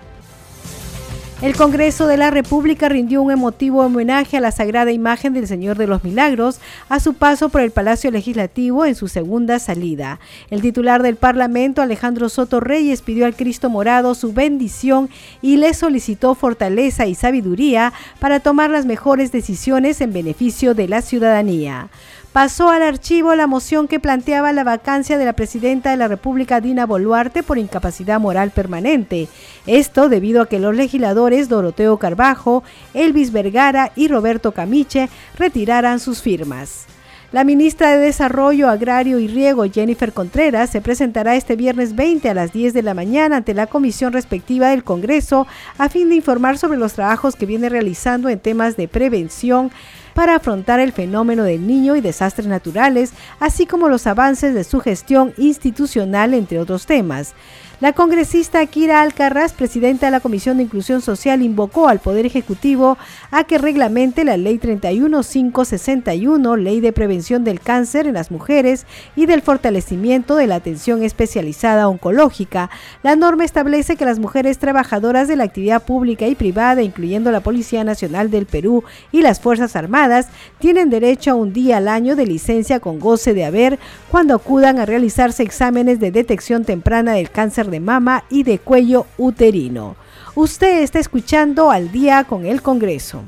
[1.42, 5.78] El Congreso de la República rindió un emotivo homenaje a la sagrada imagen del Señor
[5.78, 10.20] de los Milagros a su paso por el Palacio Legislativo en su segunda salida.
[10.50, 15.08] El titular del Parlamento, Alejandro Soto Reyes, pidió al Cristo Morado su bendición
[15.40, 21.00] y le solicitó fortaleza y sabiduría para tomar las mejores decisiones en beneficio de la
[21.00, 21.88] ciudadanía
[22.32, 26.60] pasó al archivo la moción que planteaba la vacancia de la presidenta de la República,
[26.60, 29.28] Dina Boluarte, por incapacidad moral permanente.
[29.66, 32.62] Esto debido a que los legisladores Doroteo Carbajo,
[32.94, 36.86] Elvis Vergara y Roberto Camiche retiraran sus firmas.
[37.32, 42.34] La ministra de Desarrollo Agrario y Riego, Jennifer Contreras, se presentará este viernes 20 a
[42.34, 45.46] las 10 de la mañana ante la comisión respectiva del Congreso
[45.78, 49.70] a fin de informar sobre los trabajos que viene realizando en temas de prevención,
[50.14, 54.80] para afrontar el fenómeno del niño y desastres naturales, así como los avances de su
[54.80, 57.34] gestión institucional, entre otros temas.
[57.80, 62.98] La congresista Kira Alcarraz, presidenta de la Comisión de Inclusión Social, invocó al Poder Ejecutivo
[63.30, 68.84] a que reglamente la Ley 31561, Ley de Prevención del Cáncer en las Mujeres
[69.16, 72.68] y del fortalecimiento de la atención especializada oncológica.
[73.02, 77.40] La norma establece que las mujeres trabajadoras de la actividad pública y privada, incluyendo la
[77.40, 82.14] Policía Nacional del Perú y las Fuerzas Armadas, tienen derecho a un día al año
[82.14, 83.78] de licencia con goce de haber
[84.10, 89.06] cuando acudan a realizarse exámenes de detección temprana del cáncer de mama y de cuello
[89.18, 89.96] uterino.
[90.34, 93.22] Usted está escuchando al día con el Congreso.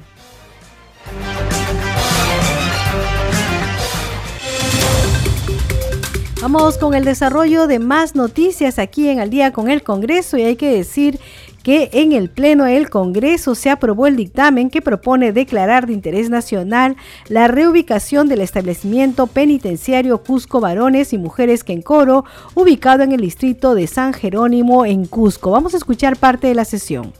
[6.43, 10.43] Vamos con el desarrollo de más noticias aquí en Al día con el Congreso y
[10.43, 11.21] hay que decir
[11.63, 16.31] que en el Pleno del Congreso se aprobó el dictamen que propone declarar de interés
[16.31, 16.97] nacional
[17.29, 23.87] la reubicación del establecimiento penitenciario Cusco Varones y Mujeres Quencoro, ubicado en el distrito de
[23.87, 25.51] San Jerónimo en Cusco.
[25.51, 27.13] Vamos a escuchar parte de la sesión.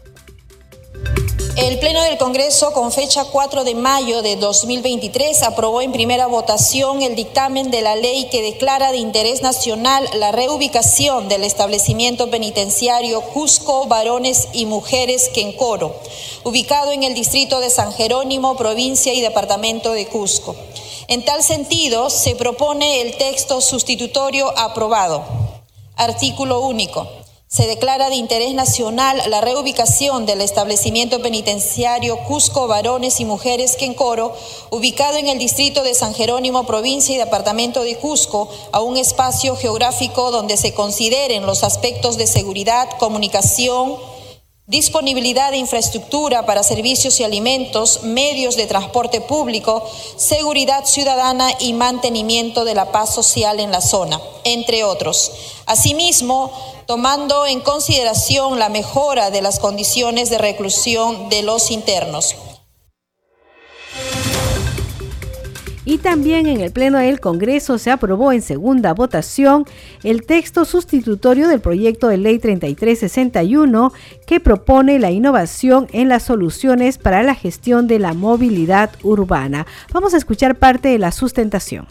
[1.63, 7.03] El Pleno del Congreso, con fecha 4 de mayo de 2023, aprobó en primera votación
[7.03, 13.21] el dictamen de la ley que declara de interés nacional la reubicación del establecimiento penitenciario
[13.21, 15.95] Cusco Varones y Mujeres Quencoro,
[16.43, 20.57] ubicado en el distrito de San Jerónimo, provincia y departamento de Cusco.
[21.07, 25.23] En tal sentido, se propone el texto sustitutorio aprobado.
[25.95, 27.22] Artículo único
[27.53, 34.35] se declara de interés nacional la reubicación del establecimiento penitenciario Cusco Varones y Mujeres Quencoro,
[34.71, 39.55] ubicado en el distrito de San Jerónimo, provincia y departamento de Cusco, a un espacio
[39.55, 43.97] geográfico donde se consideren los aspectos de seguridad, comunicación,
[44.67, 52.65] disponibilidad de infraestructura para servicios y alimentos, medios de transporte público, seguridad ciudadana y mantenimiento
[52.65, 55.33] de la paz social en la zona, entre otros.
[55.67, 56.53] Asimismo,
[56.87, 62.37] tomando en consideración la mejora de las condiciones de reclusión de los internos.
[65.85, 69.65] Y también en el Pleno del Congreso se aprobó en segunda votación
[70.05, 73.93] el texto sustitutorio del proyecto de ley 3361
[74.27, 79.67] que propone la innovación en las soluciones para la gestión de la movilidad urbana.
[79.93, 81.87] Vamos a escuchar parte de la sustentación.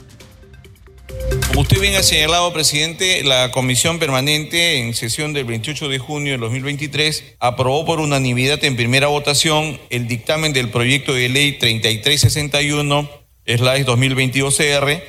[1.49, 6.31] Como usted bien ha señalado, presidente, la comisión permanente en sesión del 28 de junio
[6.31, 13.20] de 2023 aprobó por unanimidad en primera votación el dictamen del proyecto de ley 3361,
[13.45, 15.03] slash 2022 CR,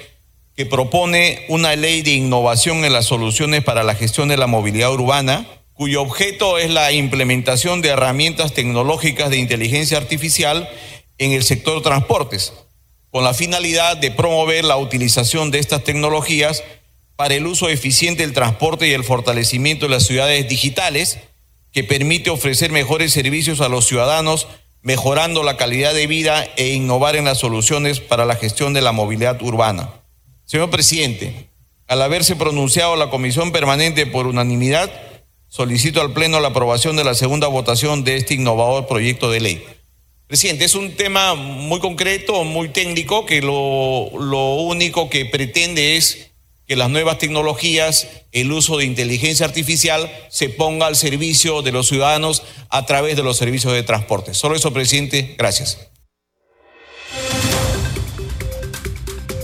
[0.55, 4.93] que propone una ley de innovación en las soluciones para la gestión de la movilidad
[4.93, 10.69] urbana, cuyo objeto es la implementación de herramientas tecnológicas de inteligencia artificial
[11.19, 12.53] en el sector transportes
[13.13, 16.65] con la finalidad de promover la utilización de estas tecnologías
[17.15, 21.19] para el uso eficiente del transporte y el fortalecimiento de las ciudades digitales,
[21.73, 24.49] que permite ofrecer mejores servicios a los ciudadanos,
[24.83, 28.93] mejorando la calidad de vida e innovar en las soluciones para la gestión de la
[28.93, 29.91] movilidad urbana.
[30.45, 31.49] Señor presidente,
[31.87, 34.91] al haberse pronunciado la Comisión Permanente por unanimidad,
[35.49, 39.65] solicito al Pleno la aprobación de la segunda votación de este innovador proyecto de ley.
[40.27, 46.32] Presidente, es un tema muy concreto, muy técnico, que lo, lo, único que pretende es
[46.73, 51.87] que las nuevas tecnologías, el uso de inteligencia artificial, se ponga al servicio de los
[51.87, 54.33] ciudadanos a través de los servicios de transporte.
[54.33, 55.35] Solo eso, presidente.
[55.37, 55.92] Gracias.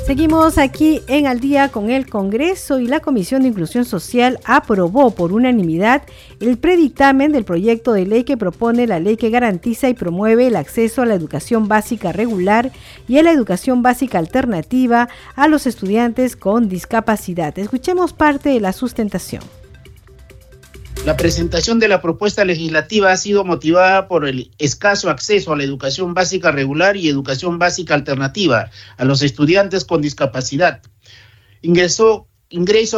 [0.09, 5.11] Seguimos aquí en Al día con el Congreso y la Comisión de Inclusión Social aprobó
[5.11, 6.01] por unanimidad
[6.41, 10.57] el predictamen del proyecto de ley que propone la ley que garantiza y promueve el
[10.57, 12.73] acceso a la educación básica regular
[13.07, 17.59] y a la educación básica alternativa a los estudiantes con discapacidad.
[17.59, 19.43] Escuchemos parte de la sustentación.
[21.05, 25.65] La presentación de la propuesta legislativa ha sido motivada por el escaso acceso a la
[25.65, 30.83] educación básica regular y educación básica alternativa a los estudiantes con discapacidad.
[31.63, 32.27] Ingreso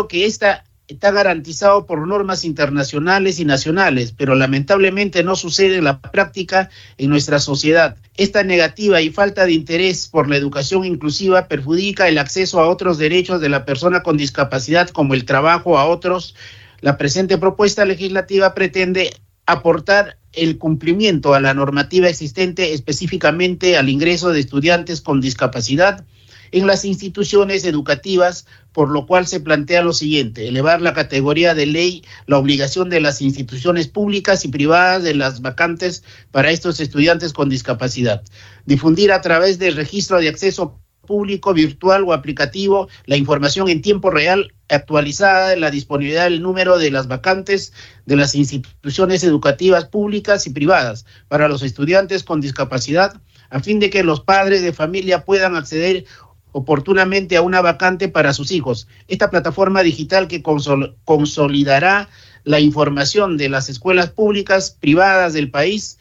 [0.08, 0.64] que está
[1.12, 7.38] garantizado por normas internacionales y nacionales, pero lamentablemente no sucede en la práctica en nuestra
[7.38, 7.96] sociedad.
[8.16, 12.98] Esta negativa y falta de interés por la educación inclusiva perjudica el acceso a otros
[12.98, 16.34] derechos de la persona con discapacidad como el trabajo a otros
[16.80, 19.12] la presente propuesta legislativa pretende
[19.46, 26.04] aportar el cumplimiento a la normativa existente específicamente al ingreso de estudiantes con discapacidad
[26.52, 31.66] en las instituciones educativas, por lo cual se plantea lo siguiente, elevar la categoría de
[31.66, 37.32] ley la obligación de las instituciones públicas y privadas de las vacantes para estos estudiantes
[37.32, 38.22] con discapacidad,
[38.66, 44.10] difundir a través del registro de acceso público, virtual o aplicativo, la información en tiempo
[44.10, 47.72] real actualizada la disponibilidad del número de las vacantes
[48.06, 53.20] de las instituciones educativas públicas y privadas para los estudiantes con discapacidad,
[53.50, 56.04] a fin de que los padres de familia puedan acceder
[56.52, 58.86] oportunamente a una vacante para sus hijos.
[59.08, 62.08] Esta plataforma digital que consolidará
[62.44, 65.98] la información de las escuelas públicas privadas del país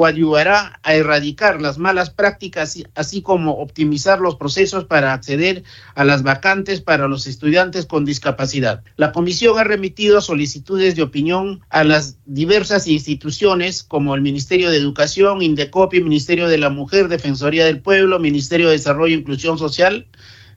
[0.00, 5.62] coadyuvará a erradicar las malas prácticas, así como optimizar los procesos para acceder
[5.94, 8.82] a las vacantes para los estudiantes con discapacidad.
[8.96, 14.78] La comisión ha remitido solicitudes de opinión a las diversas instituciones como el Ministerio de
[14.78, 20.06] Educación, Indecopi, Ministerio de la Mujer, Defensoría del Pueblo, Ministerio de Desarrollo e Inclusión Social,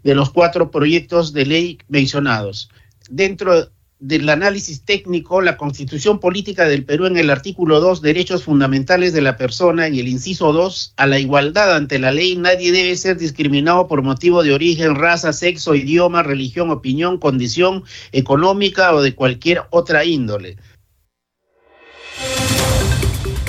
[0.05, 2.69] de los cuatro proyectos de ley mencionados.
[3.09, 9.13] Dentro del análisis técnico, la Constitución Política del Perú en el artículo 2, Derechos Fundamentales
[9.13, 12.97] de la Persona, y el inciso 2, a la igualdad ante la ley, nadie debe
[12.97, 19.15] ser discriminado por motivo de origen, raza, sexo, idioma, religión, opinión, condición económica o de
[19.15, 20.57] cualquier otra índole.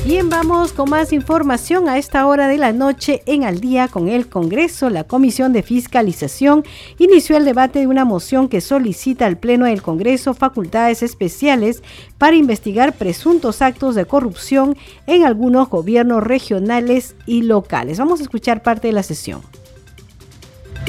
[0.05, 4.09] Bien, vamos con más información a esta hora de la noche en Al día con
[4.09, 4.91] el Congreso.
[4.91, 6.63] La Comisión de Fiscalización
[6.99, 11.83] inició el debate de una moción que solicita al Pleno del Congreso facultades especiales
[12.19, 17.97] para investigar presuntos actos de corrupción en algunos gobiernos regionales y locales.
[17.97, 19.41] Vamos a escuchar parte de la sesión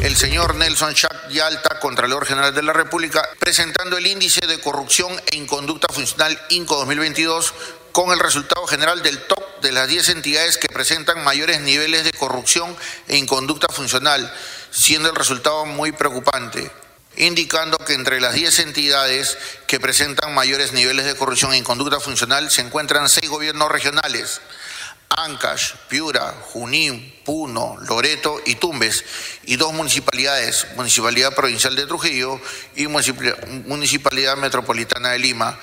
[0.03, 5.11] el señor Nelson Schack Yalta, Contralor General de la República, presentando el índice de corrupción
[5.31, 7.53] e inconducta funcional INCO 2022
[7.95, 12.11] con el resultado general del top de las 10 entidades que presentan mayores niveles de
[12.11, 12.75] corrupción
[13.07, 14.33] e inconducta funcional,
[14.69, 16.69] siendo el resultado muy preocupante,
[17.15, 22.51] indicando que entre las 10 entidades que presentan mayores niveles de corrupción e inconducta funcional
[22.51, 24.41] se encuentran seis gobiernos regionales,
[25.15, 29.05] Ancash, Piura, Junín, Puno, Loreto y Tumbes,
[29.45, 32.41] y dos municipalidades, Municipalidad Provincial de Trujillo
[32.75, 35.57] y Municipalidad Metropolitana de Lima.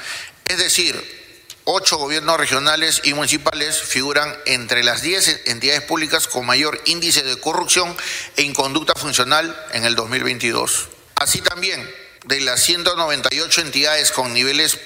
[0.47, 1.22] Es decir,
[1.65, 7.39] Ocho gobiernos regionales y municipales figuran entre las diez entidades públicas con mayor índice de
[7.39, 7.97] corrupción
[8.37, 10.89] e inconducta funcional en el 2022.
[11.15, 11.89] Así también,
[12.25, 14.77] de las 198 entidades con niveles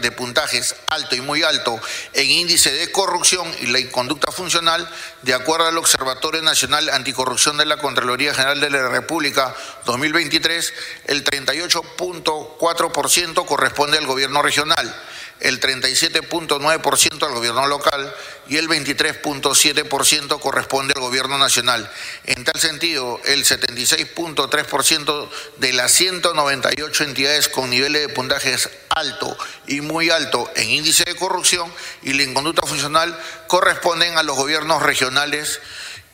[0.00, 1.78] de puntajes alto y muy alto
[2.14, 7.66] en índice de corrupción y la inconducta funcional, de acuerdo al Observatorio Nacional Anticorrupción de
[7.66, 10.72] la Contraloría General de la República 2023,
[11.06, 14.94] el 38.4% corresponde al gobierno regional
[15.40, 18.14] el 37.9% al gobierno local
[18.48, 21.90] y el 23.7% corresponde al gobierno nacional.
[22.24, 29.36] En tal sentido, el 76.3% de las 198 entidades con niveles de puntajes alto
[29.66, 31.70] y muy alto en índice de corrupción
[32.02, 35.60] y la inconducta funcional corresponden a los gobiernos regionales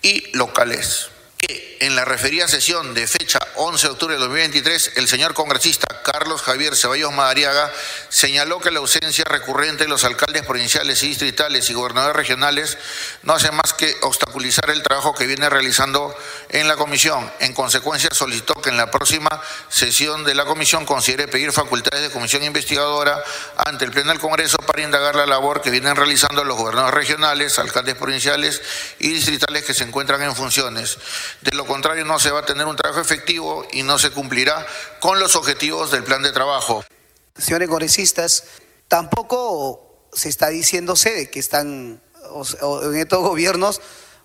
[0.02, 1.11] y locales
[1.82, 6.40] en la referida sesión de fecha 11 de octubre de 2023, el señor congresista Carlos
[6.40, 7.72] Javier Ceballos Madariaga
[8.08, 12.78] señaló que la ausencia recurrente de los alcaldes provinciales y distritales y gobernadores regionales
[13.24, 16.16] no hace más que obstaculizar el trabajo que viene realizando
[16.50, 17.28] en la comisión.
[17.40, 22.10] En consecuencia, solicitó que en la próxima sesión de la comisión considere pedir facultades de
[22.10, 23.20] comisión investigadora
[23.56, 27.58] ante el Pleno del Congreso para indagar la labor que vienen realizando los gobernadores regionales,
[27.58, 28.62] alcaldes provinciales
[29.00, 30.96] y distritales que se encuentran en funciones.
[31.40, 34.66] De lo contrario, no se va a tener un trabajo efectivo y no se cumplirá
[35.00, 36.84] con los objetivos del plan de trabajo.
[37.36, 38.44] Señores congresistas,
[38.88, 42.00] tampoco se está diciéndose que están
[42.62, 43.80] en estos gobiernos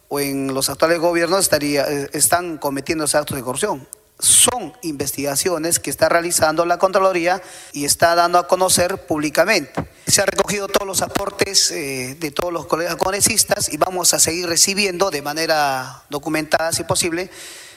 [0.09, 3.87] o en los actuales gobiernos estaría, eh, están cometiendo actos de corrupción.
[4.19, 7.41] Son investigaciones que está realizando la Contraloría
[7.71, 9.87] y está dando a conocer públicamente.
[10.07, 14.19] Se han recogido todos los aportes eh, de todos los colegas congresistas y vamos a
[14.19, 17.29] seguir recibiendo de manera documentada, si posible,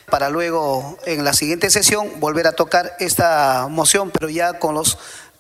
[0.09, 4.99] para luego en la siguiente sesión volver a tocar esta moción, pero ya con los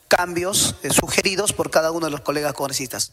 [0.08, 3.12] cambios eh, sugeridos por cada uno de los colegas congresistas.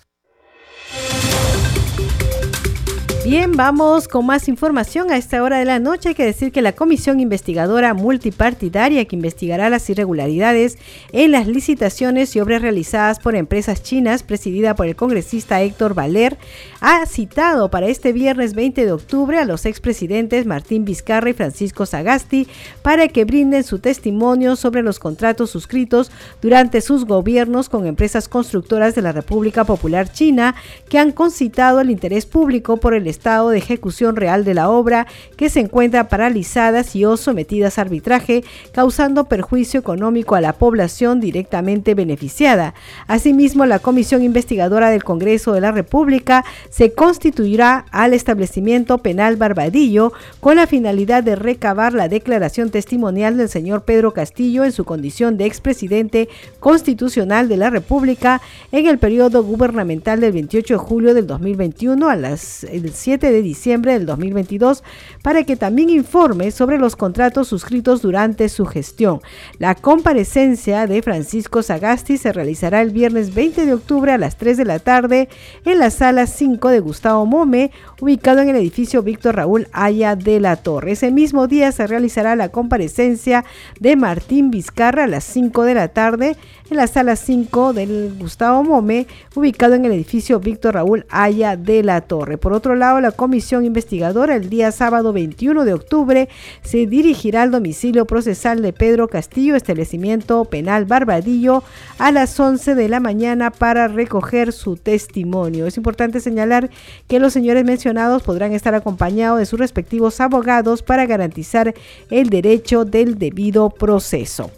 [3.29, 6.07] Bien, vamos con más información a esta hora de la noche.
[6.07, 10.77] Hay que decir que la Comisión Investigadora Multipartidaria que investigará las irregularidades
[11.11, 16.37] en las licitaciones y obras realizadas por empresas chinas, presidida por el congresista Héctor Valer,
[16.79, 21.85] ha citado para este viernes 20 de octubre a los expresidentes Martín Vizcarra y Francisco
[21.85, 22.47] Sagasti
[22.81, 26.11] para que brinden su testimonio sobre los contratos suscritos
[26.41, 30.55] durante sus gobiernos con empresas constructoras de la República Popular China
[30.87, 35.07] que han concitado el interés público por el estado de ejecución real de la obra
[35.37, 41.19] que se encuentra paralizadas y o sometidas a arbitraje, causando perjuicio económico a la población
[41.19, 42.75] directamente beneficiada.
[43.07, 50.13] Asimismo, la Comisión Investigadora del Congreso de la República se constituirá al establecimiento penal Barbadillo
[50.39, 55.37] con la finalidad de recabar la declaración testimonial del señor Pedro Castillo en su condición
[55.37, 58.41] de expresidente constitucional de la República
[58.71, 63.93] en el periodo gubernamental del 28 de julio del 2021 a las 7 de diciembre
[63.93, 64.83] del 2022
[65.23, 69.21] para que también informe sobre los contratos suscritos durante su gestión.
[69.59, 74.57] La comparecencia de Francisco Sagasti se realizará el viernes 20 de octubre a las 3
[74.57, 75.29] de la tarde
[75.63, 80.41] en la sala 5 de Gustavo Mome, ubicado en el edificio Víctor Raúl Aya de
[80.41, 80.91] la Torre.
[80.91, 83.45] Ese mismo día se realizará la comparecencia
[83.79, 86.35] de Martín Vizcarra a las 5 de la tarde
[86.69, 91.83] en la sala 5 del Gustavo Mome, ubicado en el edificio Víctor Raúl Aya de
[91.83, 92.37] la Torre.
[92.37, 96.29] Por otro lado, la comisión investigadora el día sábado 21 de octubre
[96.63, 101.63] se dirigirá al domicilio procesal de Pedro Castillo, establecimiento penal Barbadillo,
[101.99, 105.67] a las 11 de la mañana para recoger su testimonio.
[105.67, 106.69] Es importante señalar
[107.07, 111.73] que los señores mencionados podrán estar acompañados de sus respectivos abogados para garantizar
[112.09, 114.51] el derecho del debido proceso.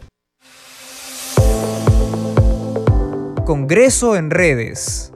[3.49, 5.11] Congreso en redes.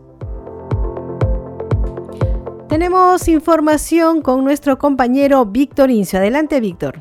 [2.68, 6.18] Tenemos información con nuestro compañero Víctor Incio.
[6.18, 7.00] Adelante, Víctor.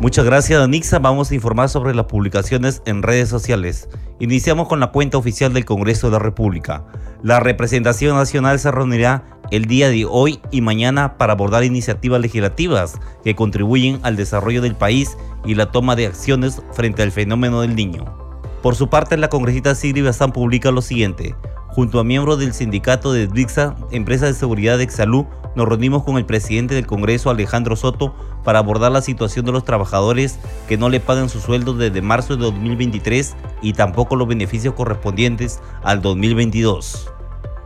[0.00, 0.98] Muchas gracias, Danixa.
[0.98, 3.88] Vamos a informar sobre las publicaciones en redes sociales.
[4.18, 6.86] Iniciamos con la cuenta oficial del Congreso de la República.
[7.22, 12.98] La representación nacional se reunirá el día de hoy y mañana para abordar iniciativas legislativas
[13.22, 17.76] que contribuyen al desarrollo del país y la toma de acciones frente al fenómeno del
[17.76, 18.25] niño.
[18.66, 21.36] Por su parte, la congresista Sigrid Bazán publica lo siguiente.
[21.68, 26.16] Junto a miembros del sindicato de DIXA, Empresa de Seguridad de Exalú, nos reunimos con
[26.16, 30.88] el presidente del Congreso, Alejandro Soto, para abordar la situación de los trabajadores que no
[30.88, 37.08] le pagan su sueldo desde marzo de 2023 y tampoco los beneficios correspondientes al 2022.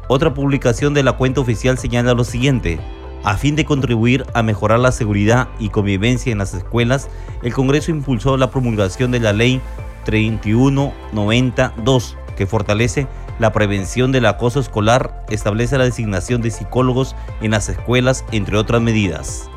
[0.07, 2.79] Otra publicación de la cuenta oficial señala lo siguiente.
[3.25, 7.09] A fin de contribuir a mejorar la seguridad y convivencia en las escuelas,
[7.43, 9.63] el Congreso impulsó la promulgación de la Ley
[10.05, 13.07] 3192, que fortalece
[13.39, 18.83] la prevención del acoso escolar, establece la designación de psicólogos en las escuelas, entre otras
[18.83, 19.49] medidas.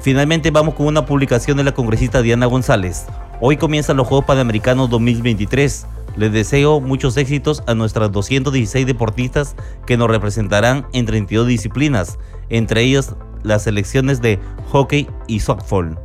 [0.00, 3.06] Finalmente vamos con una publicación de la congresista Diana González.
[3.40, 5.86] Hoy comienzan los Juegos Panamericanos 2023.
[6.16, 9.54] Les deseo muchos éxitos a nuestras 216 deportistas
[9.86, 12.18] que nos representarán en 32 disciplinas,
[12.48, 14.38] entre ellas las selecciones de
[14.70, 15.98] hockey y softball.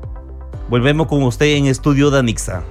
[0.69, 2.63] Volvemos con usted en Estudio Danixa.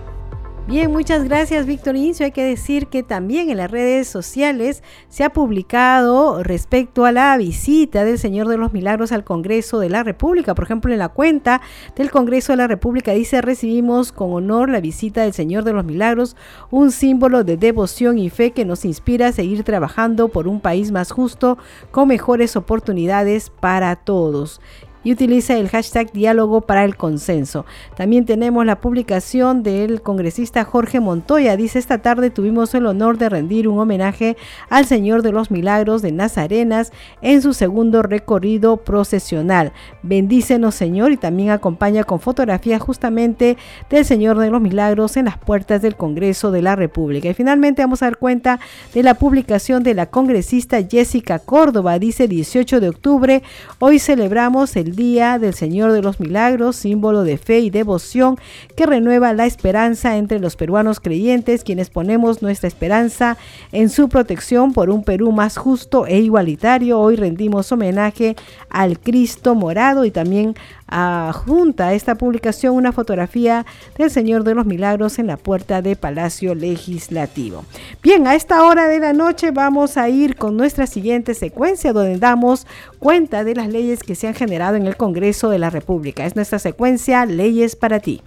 [0.66, 2.24] Bien, muchas gracias Víctor Incio.
[2.24, 7.36] Hay que decir que también en las redes sociales se ha publicado respecto a la
[7.36, 10.54] visita del Señor de los Milagros al Congreso de la República.
[10.54, 11.60] Por ejemplo, en la cuenta
[11.96, 15.84] del Congreso de la República dice recibimos con honor la visita del Señor de los
[15.84, 16.34] Milagros,
[16.70, 20.92] un símbolo de devoción y fe que nos inspira a seguir trabajando por un país
[20.92, 21.58] más justo
[21.90, 24.62] con mejores oportunidades para todos
[25.04, 27.66] y utiliza el hashtag diálogo para el consenso.
[27.96, 31.56] También tenemos la publicación del congresista Jorge Montoya.
[31.56, 34.36] Dice, esta tarde tuvimos el honor de rendir un homenaje
[34.70, 36.92] al Señor de los Milagros de Nazarenas
[37.22, 39.72] en su segundo recorrido procesional.
[40.02, 43.56] Bendícenos Señor y también acompaña con fotografías justamente
[43.90, 47.28] del Señor de los Milagros en las puertas del Congreso de la República.
[47.28, 48.60] Y finalmente vamos a dar cuenta
[48.94, 51.98] de la publicación de la congresista Jessica Córdoba.
[51.98, 53.42] Dice 18 de octubre,
[53.78, 58.38] hoy celebramos el Día del Señor de los Milagros, símbolo de fe y devoción
[58.76, 63.36] que renueva la esperanza entre los peruanos creyentes, quienes ponemos nuestra esperanza
[63.72, 67.00] en su protección por un Perú más justo e igualitario.
[67.00, 68.36] Hoy rendimos homenaje
[68.70, 70.54] al Cristo morado y también
[70.94, 73.66] adjunta a esta publicación una fotografía
[73.98, 77.64] del Señor de los Milagros en la puerta de Palacio Legislativo.
[78.02, 82.18] Bien, a esta hora de la noche vamos a ir con nuestra siguiente secuencia donde
[82.18, 82.66] damos
[83.00, 86.24] cuenta de las leyes que se han generado en el Congreso de la República.
[86.26, 88.22] Es nuestra secuencia Leyes para ti.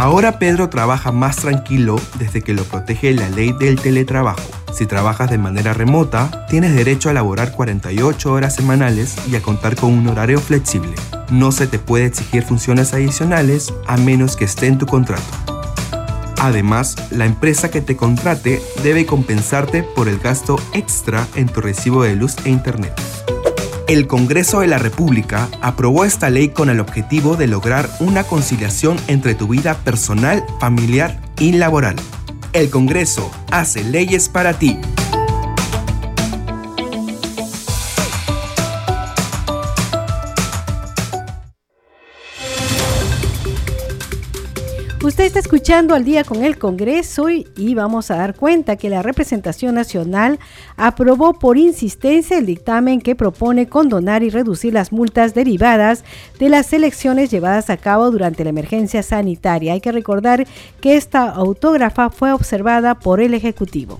[0.00, 4.40] Ahora Pedro trabaja más tranquilo desde que lo protege la ley del teletrabajo.
[4.72, 9.76] Si trabajas de manera remota, tienes derecho a laborar 48 horas semanales y a contar
[9.76, 10.94] con un horario flexible.
[11.30, 15.22] No se te puede exigir funciones adicionales a menos que esté en tu contrato.
[16.38, 22.04] Además, la empresa que te contrate debe compensarte por el gasto extra en tu recibo
[22.04, 22.98] de luz e internet.
[23.90, 28.96] El Congreso de la República aprobó esta ley con el objetivo de lograr una conciliación
[29.08, 31.96] entre tu vida personal, familiar y laboral.
[32.52, 34.78] El Congreso hace leyes para ti.
[45.20, 48.88] Usted está escuchando al día con el Congreso y, y, vamos a dar cuenta que
[48.88, 50.38] la representación nacional
[50.78, 56.04] aprobó por insistencia el dictamen que propone condonar y reducir las multas derivadas
[56.38, 59.74] de las elecciones llevadas a cabo durante la emergencia sanitaria.
[59.74, 60.46] Hay que recordar
[60.80, 63.98] que esta autógrafa fue observada por el Ejecutivo.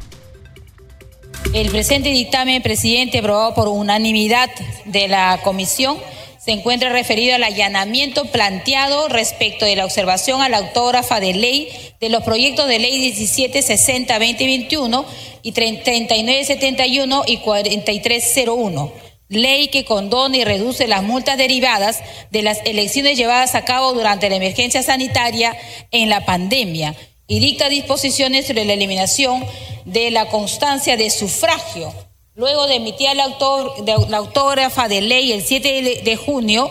[1.54, 4.48] El presente dictamen, presidente, aprobado por unanimidad
[4.84, 5.98] de la comisión,
[6.38, 11.68] se encuentra referido al allanamiento planteado respecto de la observación a la autógrafa de ley
[12.00, 15.04] de los proyectos de ley 1760-2021
[15.42, 23.16] y 3971 y 4301 ley que condona y reduce las multas derivadas de las elecciones
[23.16, 25.56] llevadas a cabo durante la emergencia sanitaria
[25.92, 26.96] en la pandemia
[27.28, 29.44] y dicta disposiciones sobre la eliminación
[29.84, 31.92] de la constancia de sufragio.
[32.34, 36.70] Luego de emitir la, autor, de, la autógrafa de ley el 7 de, de junio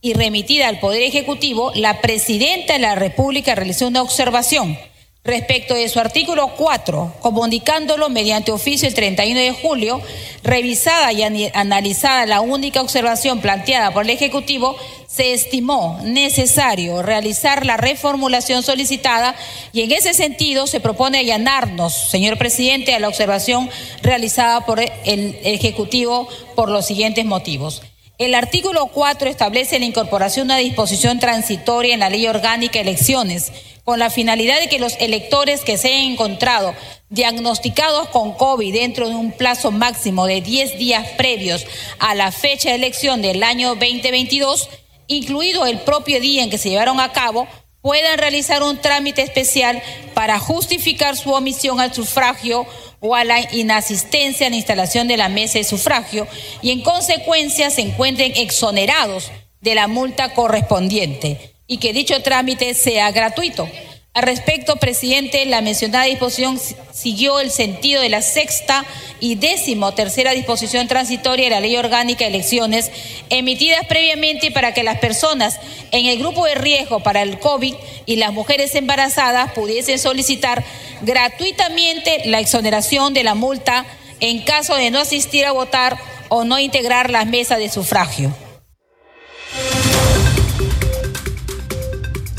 [0.00, 4.78] y remitida al Poder Ejecutivo, la Presidenta de la República realizó una observación
[5.22, 10.00] respecto de su artículo 4, comunicándolo mediante oficio el 31 de julio,
[10.42, 17.76] revisada y analizada la única observación planteada por el Ejecutivo, se estimó necesario realizar la
[17.76, 19.34] reformulación solicitada
[19.72, 23.68] y en ese sentido se propone allanarnos, señor presidente, a la observación
[24.02, 27.82] realizada por el Ejecutivo por los siguientes motivos.
[28.20, 32.82] El artículo 4 establece la incorporación de una disposición transitoria en la Ley Orgánica de
[32.82, 33.50] Elecciones
[33.90, 36.76] con la finalidad de que los electores que se hayan encontrado
[37.08, 41.66] diagnosticados con COVID dentro de un plazo máximo de 10 días previos
[41.98, 44.68] a la fecha de elección del año 2022,
[45.08, 47.48] incluido el propio día en que se llevaron a cabo,
[47.82, 49.82] puedan realizar un trámite especial
[50.14, 52.66] para justificar su omisión al sufragio
[53.00, 56.28] o a la inasistencia a la instalación de la mesa de sufragio
[56.62, 63.12] y en consecuencia se encuentren exonerados de la multa correspondiente y que dicho trámite sea
[63.12, 63.68] gratuito.
[64.12, 66.58] Al respecto, presidente, la mencionada disposición
[66.92, 68.84] siguió el sentido de la sexta
[69.20, 72.90] y décimo tercera disposición transitoria de la Ley Orgánica de Elecciones,
[73.30, 75.60] emitidas previamente para que las personas
[75.92, 80.64] en el grupo de riesgo para el COVID y las mujeres embarazadas pudiesen solicitar
[81.02, 83.86] gratuitamente la exoneración de la multa
[84.18, 85.96] en caso de no asistir a votar
[86.30, 88.34] o no integrar las mesas de sufragio.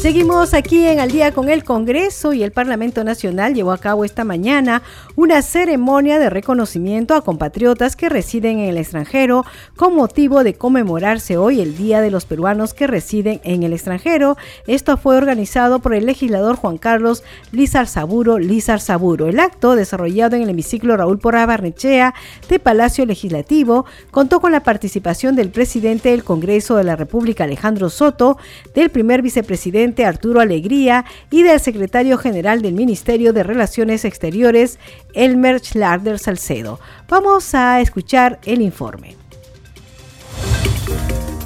[0.01, 4.03] Seguimos aquí en Al día con el Congreso y el Parlamento Nacional llevó a cabo
[4.03, 4.81] esta mañana
[5.15, 9.45] una ceremonia de reconocimiento a compatriotas que residen en el extranjero
[9.75, 14.37] con motivo de conmemorarse hoy el Día de los Peruanos que residen en el extranjero.
[14.65, 19.27] Esto fue organizado por el legislador Juan Carlos Lizar Saburo Lizar Saburo.
[19.27, 22.15] El acto, desarrollado en el hemiciclo Raúl Porra Barnechea
[22.49, 27.91] de Palacio Legislativo, contó con la participación del presidente del Congreso de la República Alejandro
[27.91, 28.39] Soto,
[28.73, 34.79] del primer vicepresidente Arturo Alegría y del secretario general del Ministerio de Relaciones Exteriores,
[35.13, 36.79] Elmer Schlarder Salcedo.
[37.07, 39.15] Vamos a escuchar el informe.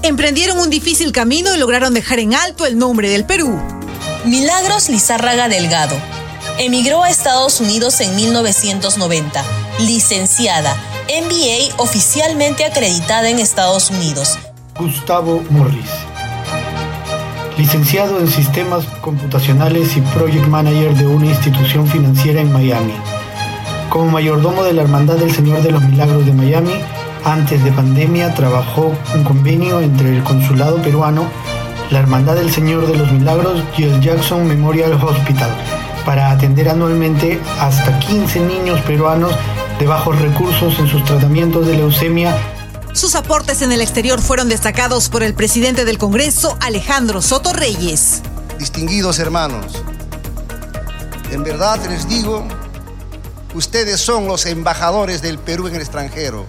[0.03, 3.59] Emprendieron un difícil camino y lograron dejar en alto el nombre del Perú.
[4.25, 5.95] Milagros Lizárraga Delgado.
[6.59, 9.43] Emigró a Estados Unidos en 1990.
[9.79, 10.75] Licenciada,
[11.07, 14.37] MBA oficialmente acreditada en Estados Unidos.
[14.77, 15.89] Gustavo Morris
[17.57, 22.93] licenciado en Sistemas Computacionales y Project Manager de una institución financiera en Miami.
[23.89, 26.73] Como mayordomo de la Hermandad del Señor de los Milagros de Miami,
[27.23, 31.25] antes de pandemia trabajó un convenio entre el Consulado peruano,
[31.91, 35.49] la Hermandad del Señor de los Milagros y el Jackson Memorial Hospital
[36.05, 39.31] para atender anualmente hasta 15 niños peruanos
[39.79, 42.35] de bajos recursos en sus tratamientos de leucemia
[42.95, 48.21] Sus aportes en el exterior fueron destacados por el presidente del Congreso, Alejandro Soto Reyes.
[48.57, 49.83] Distinguidos hermanos,
[51.29, 52.47] en verdad les digo,
[53.53, 56.45] ustedes son los embajadores del Perú en el extranjero.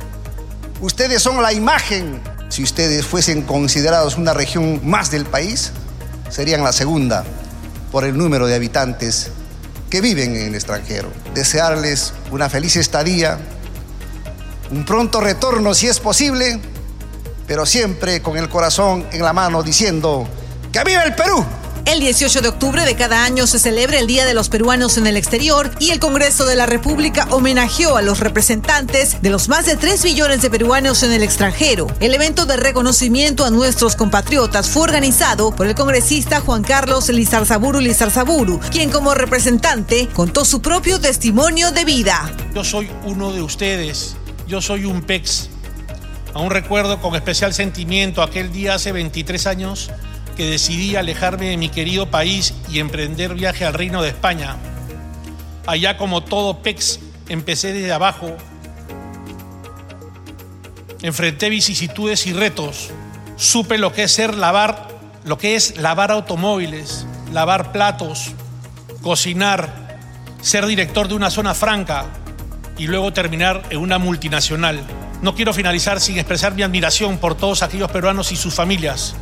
[0.80, 2.22] Ustedes son la imagen.
[2.48, 5.72] Si ustedes fuesen considerados una región más del país,
[6.30, 7.24] serían la segunda
[7.90, 9.32] por el número de habitantes
[9.90, 11.08] que viven en el extranjero.
[11.34, 13.40] Desearles una feliz estadía,
[14.70, 16.60] un pronto retorno si es posible,
[17.46, 20.28] pero siempre con el corazón en la mano diciendo,
[20.72, 21.44] ¡que viva el Perú!
[21.86, 25.06] El 18 de octubre de cada año se celebra el Día de los Peruanos en
[25.06, 29.66] el Exterior y el Congreso de la República homenajeó a los representantes de los más
[29.66, 31.86] de 3 millones de peruanos en el extranjero.
[32.00, 37.78] El evento de reconocimiento a nuestros compatriotas fue organizado por el congresista Juan Carlos Lizarzaburu
[37.78, 42.34] Lizarzaburu, quien como representante contó su propio testimonio de vida.
[42.52, 44.16] Yo soy uno de ustedes,
[44.46, 45.48] yo soy un PEX.
[46.34, 49.90] Aún recuerdo con especial sentimiento aquel día hace 23 años
[50.36, 54.56] que decidí alejarme de mi querido país y emprender viaje al Reino de España.
[55.66, 58.36] Allá como todo PEX, empecé desde abajo.
[61.02, 62.90] Enfrenté vicisitudes y retos.
[63.36, 64.88] Supe lo que es ser lavar,
[65.24, 68.32] lo que es lavar automóviles, lavar platos,
[69.02, 69.98] cocinar,
[70.42, 72.06] ser director de una zona franca
[72.78, 74.82] y luego terminar en una multinacional.
[75.22, 79.14] No quiero finalizar sin expresar mi admiración por todos aquellos peruanos y sus familias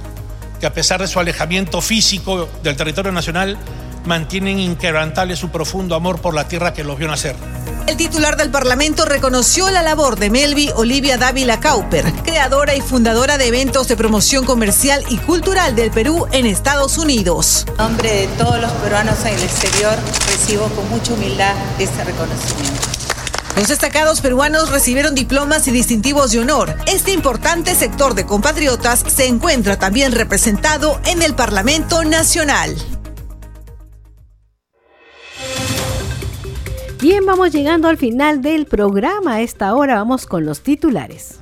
[0.60, 3.58] que a pesar de su alejamiento físico del territorio nacional,
[4.04, 7.36] mantienen inquebrantable su profundo amor por la tierra que los vio nacer.
[7.86, 13.36] El titular del Parlamento reconoció la labor de Melvi Olivia Dávila Cauper, creadora y fundadora
[13.36, 17.66] de eventos de promoción comercial y cultural del Perú en Estados Unidos.
[17.68, 19.96] En nombre de todos los peruanos en el exterior,
[20.28, 23.03] recibo con mucha humildad este reconocimiento.
[23.56, 26.74] Los destacados peruanos recibieron diplomas y distintivos de honor.
[26.86, 32.74] Este importante sector de compatriotas se encuentra también representado en el Parlamento Nacional.
[37.00, 39.34] Bien, vamos llegando al final del programa.
[39.34, 41.38] A esta hora vamos con los titulares.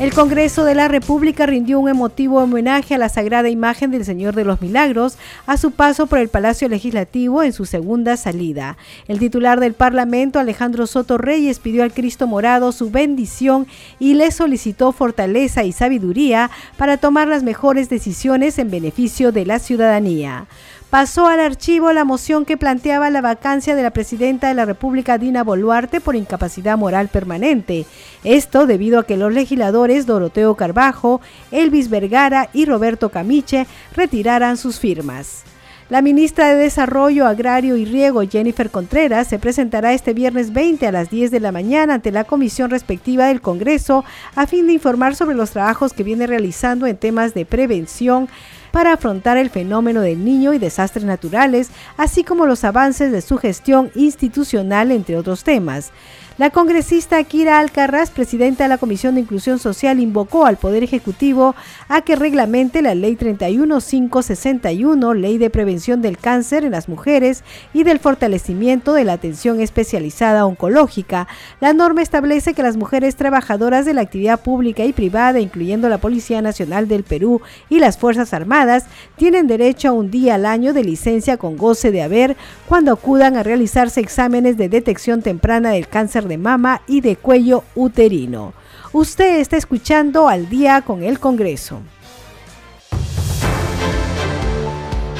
[0.00, 4.34] El Congreso de la República rindió un emotivo homenaje a la sagrada imagen del Señor
[4.34, 8.78] de los Milagros a su paso por el Palacio Legislativo en su segunda salida.
[9.08, 13.66] El titular del Parlamento, Alejandro Soto Reyes, pidió al Cristo Morado su bendición
[13.98, 19.58] y le solicitó fortaleza y sabiduría para tomar las mejores decisiones en beneficio de la
[19.58, 20.46] ciudadanía
[20.90, 25.18] pasó al archivo la moción que planteaba la vacancia de la presidenta de la República,
[25.18, 27.86] Dina Boluarte, por incapacidad moral permanente.
[28.24, 31.20] Esto debido a que los legisladores Doroteo Carbajo,
[31.52, 35.44] Elvis Vergara y Roberto Camiche retiraran sus firmas.
[35.90, 40.92] La ministra de Desarrollo Agrario y Riego, Jennifer Contreras, se presentará este viernes 20 a
[40.92, 44.04] las 10 de la mañana ante la comisión respectiva del Congreso
[44.36, 48.28] a fin de informar sobre los trabajos que viene realizando en temas de prevención
[48.70, 53.38] para afrontar el fenómeno del niño y desastres naturales, así como los avances de su
[53.38, 55.92] gestión institucional, entre otros temas.
[56.40, 61.54] La congresista Kira Alcarraz, presidenta de la Comisión de Inclusión Social, invocó al Poder Ejecutivo
[61.86, 67.82] a que reglamente la Ley 31561, Ley de Prevención del Cáncer en las Mujeres y
[67.82, 71.28] del Fortalecimiento de la Atención Especializada Oncológica.
[71.60, 75.98] La norma establece que las mujeres trabajadoras de la actividad pública y privada, incluyendo la
[75.98, 78.86] Policía Nacional del Perú y las Fuerzas Armadas,
[79.16, 82.34] tienen derecho a un día al año de licencia con goce de haber
[82.66, 87.64] cuando acudan a realizarse exámenes de detección temprana del cáncer de mama y de cuello
[87.74, 88.54] uterino.
[88.94, 91.82] Usted está escuchando al día con el Congreso.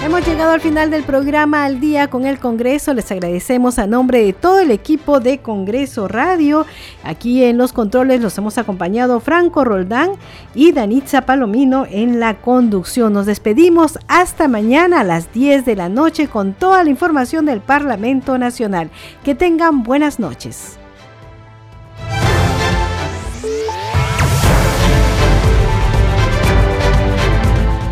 [0.03, 2.95] Hemos llegado al final del programa Al Día con el Congreso.
[2.95, 6.67] Les agradecemos a nombre de todo el equipo de Congreso Radio.
[7.05, 10.13] Aquí en los controles los hemos acompañado Franco Roldán
[10.53, 13.13] y Danitza Palomino en la conducción.
[13.13, 17.61] Nos despedimos hasta mañana a las 10 de la noche con toda la información del
[17.61, 18.91] Parlamento Nacional.
[19.23, 20.80] Que tengan buenas noches.